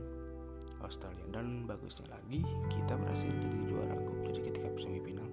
Australia. 0.85 1.25
Dan 1.33 1.65
bagusnya 1.65 2.05
lagi 2.13 2.45
kita 2.69 2.93
berhasil 2.93 3.33
jadi 3.33 3.59
juara 3.65 3.97
grup. 3.97 4.21
Jadi 4.29 4.45
ketika 4.45 4.69
semifinal 4.77 5.25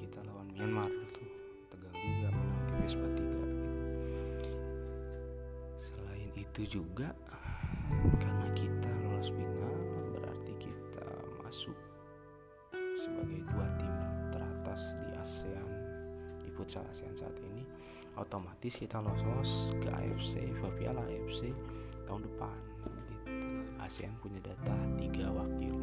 kita 0.00 0.24
lawan 0.24 0.48
Myanmar 0.56 0.88
itu 0.88 1.20
tegang 1.68 1.92
juga 1.92 2.28
menang 2.32 2.62
tipis 2.72 2.96
4 2.96 3.20
gitu. 3.20 3.36
Selain 5.92 6.30
itu 6.40 6.80
juga 6.80 7.12
otomatis 18.32 18.80
kita 18.80 18.96
lolos 18.96 19.76
ke 19.76 19.92
AFC 19.92 20.40
Piala 20.80 21.04
AFC 21.04 21.52
tahun 22.08 22.24
depan 22.24 22.56
gitu. 22.80 23.28
ASEAN 23.76 24.16
punya 24.24 24.40
data 24.40 24.72
tiga 24.96 25.28
wakil. 25.28 25.76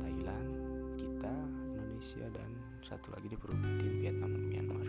Thailand 0.00 0.48
kita 0.96 1.28
Indonesia 1.76 2.24
dan 2.32 2.48
satu 2.80 3.12
lagi 3.12 3.28
di 3.28 3.36
tim 3.76 3.92
Vietnam 4.00 4.32
dan 4.32 4.44
Myanmar. 4.48 4.88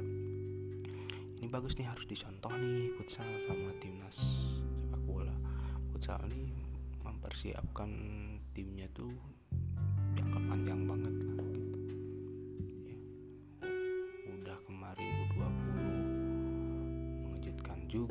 Ini 1.44 1.52
bagus 1.52 1.76
nih 1.76 1.92
harus 1.92 2.08
dicontoh 2.08 2.56
nih 2.56 2.96
futsal 2.96 3.28
sama 3.52 3.76
timnas 3.84 4.16
sepak 4.88 5.04
bola. 5.04 5.36
Futsal 5.92 6.24
nih 6.32 6.56
mempersiapkan 7.04 7.92
timnya 8.56 8.88
tuh 8.96 9.12
jangka 10.16 10.40
panjang 10.48 10.88
banget 10.88 11.16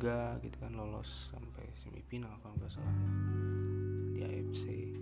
juga 0.01 0.41
gitu 0.41 0.57
kan 0.65 0.73
lolos 0.73 1.29
sampai 1.29 1.69
semifinal 1.77 2.33
kalau 2.41 2.57
nggak 2.57 2.73
salah 2.73 2.97
di 4.17 4.25
AFC 4.25 4.97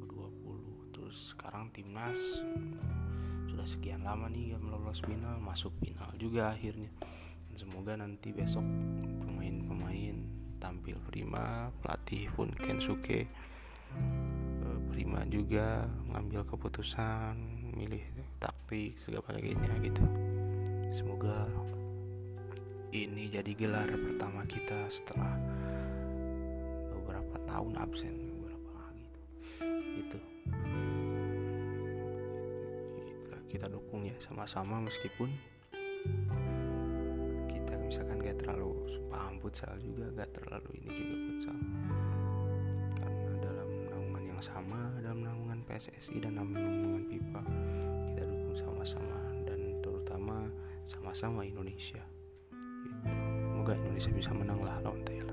U20 0.00 0.64
terus 0.96 1.36
sekarang 1.36 1.68
timnas 1.76 2.16
sudah 3.52 3.68
sekian 3.68 4.00
lama 4.00 4.32
nih 4.32 4.56
ya 4.56 4.58
melolos 4.64 5.04
final 5.04 5.36
masuk 5.44 5.76
final 5.84 6.08
juga 6.16 6.56
akhirnya. 6.56 6.88
Dan 7.52 7.56
semoga 7.60 8.00
nanti 8.00 8.32
besok 8.32 8.64
pemain-pemain 9.20 10.16
tampil 10.56 10.96
prima 11.04 11.68
pelatih 11.84 12.32
pun 12.32 12.48
Kensuke 12.56 13.28
eh, 13.28 14.78
prima 14.88 15.20
juga 15.28 15.84
mengambil 16.08 16.48
keputusan 16.48 17.36
milih 17.76 18.00
taktik 18.40 18.96
segala 19.04 19.36
sebagainya 19.36 19.68
gitu. 19.84 20.04
Semoga 20.96 21.44
ini 22.90 23.30
jadi 23.30 23.54
gelar 23.54 23.86
pertama 23.86 24.42
kita 24.50 24.90
setelah 24.90 25.38
beberapa 26.90 27.38
tahun 27.46 27.78
absen 27.78 28.14
beberapa 28.34 28.70
lagi 28.74 29.06
itu 29.94 30.18
kita 33.46 33.70
dukung 33.70 34.02
ya 34.10 34.14
sama-sama 34.18 34.82
meskipun 34.82 35.30
kita 37.46 37.78
misalkan 37.78 38.18
gak 38.26 38.42
terlalu 38.42 38.74
paham 39.06 39.38
futsal 39.38 39.74
juga 39.78 40.10
gak 40.18 40.30
terlalu 40.34 40.70
ini 40.82 40.90
juga 40.90 41.14
futsal. 41.30 41.58
Karena 42.98 43.32
dalam 43.38 43.70
naungan 43.86 44.22
yang 44.34 44.42
sama 44.42 44.98
dalam 44.98 45.22
naungan 45.22 45.62
PSSI 45.62 46.18
dan 46.18 46.42
dalam 46.42 46.58
naungan 46.58 47.06
FIFA 47.06 47.42
kita 48.18 48.22
dukung 48.26 48.56
sama-sama 48.58 49.18
dan 49.46 49.78
terutama 49.78 50.50
sama-sama 50.90 51.46
Indonesia 51.46 52.02
semoga 53.70 53.86
Indonesia 53.86 54.10
bisa 54.10 54.30
menang 54.34 54.58
lah 54.66 54.76
lawan 54.82 54.98
Thailand 55.06 55.29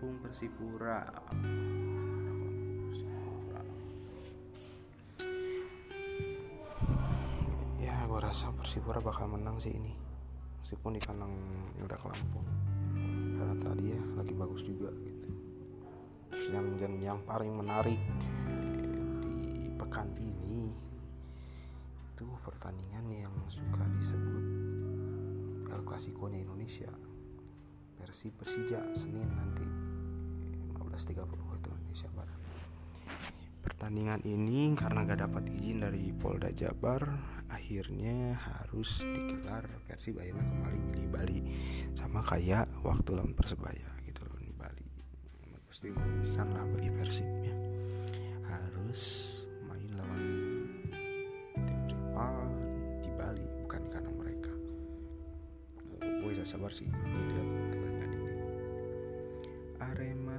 ada 0.00 0.08
Lampung 0.08 0.24
Persipura. 0.24 1.04
Ya 7.76 7.92
gue 8.08 8.20
rasa 8.24 8.48
Persipura 8.56 9.04
bakal 9.04 9.28
menang 9.28 9.60
sih 9.60 9.76
ini. 9.76 9.92
Meskipun 10.64 10.96
di 10.96 11.04
kandang 11.04 11.36
ke 11.84 12.06
Lampung 12.08 12.48
karena 13.36 13.52
tadi 13.60 13.92
ya 13.92 14.00
lagi 14.16 14.32
bagus 14.32 14.64
juga 14.64 14.88
gitu. 15.04 15.28
Terus 16.32 16.44
yang 16.48 16.80
dan 16.80 16.96
yang 16.96 17.20
paling 17.28 17.52
menarik 17.52 18.00
di 18.72 19.68
pekan 19.76 20.16
ini 20.16 20.72
itu 22.16 22.24
pertandingan 22.40 23.04
yang 23.28 23.34
suka 23.52 23.84
disebut 24.00 24.44
El 25.68 25.84
Clasico-nya 25.84 26.40
Indonesia 26.40 26.88
Persib 28.00 28.32
Persija 28.40 28.80
Senin 28.96 29.28
nanti 29.28 29.79
15.30 31.00 31.48
waktu 31.48 31.68
Indonesia 31.72 32.08
Barat. 32.12 32.38
Pertandingan 33.60 34.20
ini 34.28 34.76
karena 34.76 35.08
gak 35.08 35.20
dapat 35.24 35.44
izin 35.48 35.80
dari 35.80 36.12
Polda 36.12 36.52
Jabar 36.52 37.00
Akhirnya 37.50 38.38
harus 38.38 39.02
digelar 39.02 39.66
Persib 39.90 40.22
akhirnya 40.22 40.46
kembali 40.46 40.78
milih 40.86 41.08
Bali. 41.10 41.38
Sama 41.98 42.22
kayak 42.22 42.70
waktu 42.86 43.10
lawan 43.10 43.34
Persebaya 43.34 43.90
gitu 44.06 44.22
loh 44.22 44.38
di 44.38 44.54
Bali. 44.54 44.86
Pasti 45.66 45.90
merugikan 45.90 46.46
lah 46.54 46.62
bagi 46.70 46.90
Persib 46.94 47.26
Harus 48.46 49.02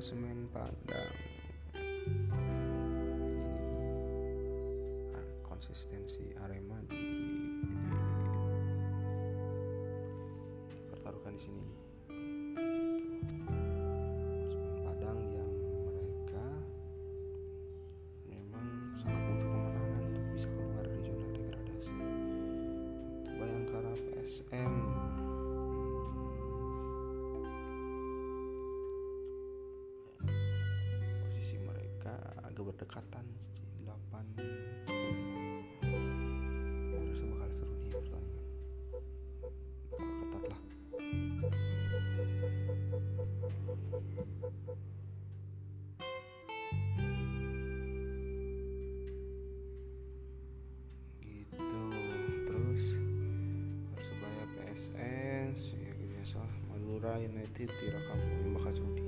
Semen 0.01 0.49
Padang 0.49 1.13
ini 1.77 2.33
nih 5.13 5.29
konsistensi 5.45 6.33
Arema 6.41 6.81
di, 6.89 7.05
pertaruhkan 10.89 11.37
di 11.37 11.41
sini 11.45 11.61
nih 11.61 11.81
Gitu. 24.51 24.80
Berdekatan 32.71 33.27
8 33.83 34.39
10 34.39 37.11
rasa 37.11 37.27
bakal 37.27 37.51
seru 37.51 37.75
nih 37.83 37.91
pertandingan. 37.91 38.47
Bakal 39.91 40.07
ketat 40.07 40.43
lah. 40.47 40.63
Gitu 51.19 51.83
terus 52.47 52.85
persebaya 53.91 54.47
PSS 54.55 55.75
ya 55.75 55.91
biasa 55.91 56.39
Madura 56.71 57.19
United 57.19 57.67
direkam 57.67 58.15
ini 58.15 58.55
bakal 58.55 58.71
seru 58.71 59.00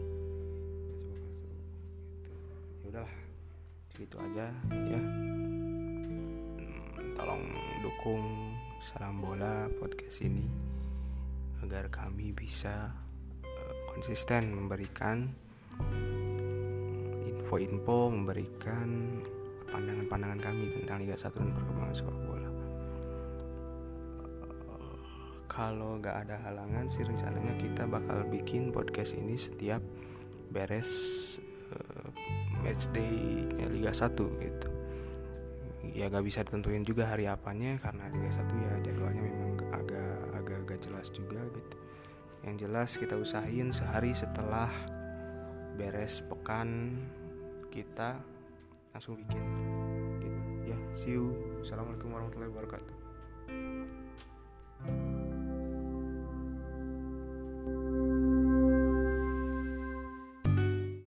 segitu 4.13 4.29
aja 4.29 4.47
ya 4.93 5.01
Hmm, 6.53 7.17
tolong 7.17 7.49
dukung 7.81 8.53
salam 8.77 9.17
bola 9.17 9.65
podcast 9.81 10.21
ini 10.21 10.45
agar 11.65 11.89
kami 11.89 12.29
bisa 12.29 12.93
eh, 13.41 13.73
konsisten 13.89 14.53
memberikan 14.53 15.33
info-info 17.25 18.13
memberikan 18.13 19.17
pandangan-pandangan 19.73 20.39
kami 20.45 20.69
tentang 20.77 21.01
Liga 21.01 21.17
1 21.17 21.33
dan 21.33 21.49
perkembangan 21.57 21.95
sepak 21.97 22.19
bola. 22.29 22.49
Kalau 25.49 25.97
nggak 25.97 26.17
ada 26.29 26.37
halangan 26.45 26.85
sih 26.93 27.01
rencananya 27.01 27.57
kita 27.57 27.89
bakal 27.89 28.21
bikin 28.29 28.69
podcast 28.69 29.17
ini 29.17 29.33
setiap 29.41 29.81
beres 30.53 31.22
match 32.63 32.89
day 32.95 33.45
Liga 33.69 33.91
1 33.91 34.15
gitu. 34.17 34.67
Ya 35.93 36.09
gak 36.09 36.25
bisa 36.25 36.41
ditentuin 36.41 36.87
juga 36.87 37.11
hari 37.11 37.27
apanya 37.27 37.77
karena 37.83 38.07
Liga 38.09 38.31
1 38.39 38.47
ya 38.65 38.73
jadwalnya 38.81 39.21
memang 39.21 39.53
agak 39.75 40.15
agak 40.33 40.57
agak 40.65 40.79
jelas 40.81 41.07
juga 41.11 41.43
gitu. 41.53 41.75
Yang 42.43 42.55
jelas 42.67 42.89
kita 42.95 43.15
usahain 43.19 43.69
sehari 43.75 44.15
setelah 44.15 44.71
beres 45.75 46.23
pekan 46.23 46.97
kita 47.69 48.17
langsung 48.95 49.19
bikin 49.19 49.43
gitu. 50.23 50.39
Ya 50.71 50.77
see 50.95 51.19
you. 51.19 51.35
Assalamualaikum 51.61 52.09
warahmatullahi 52.15 52.51
wabarakatuh 52.51 54.02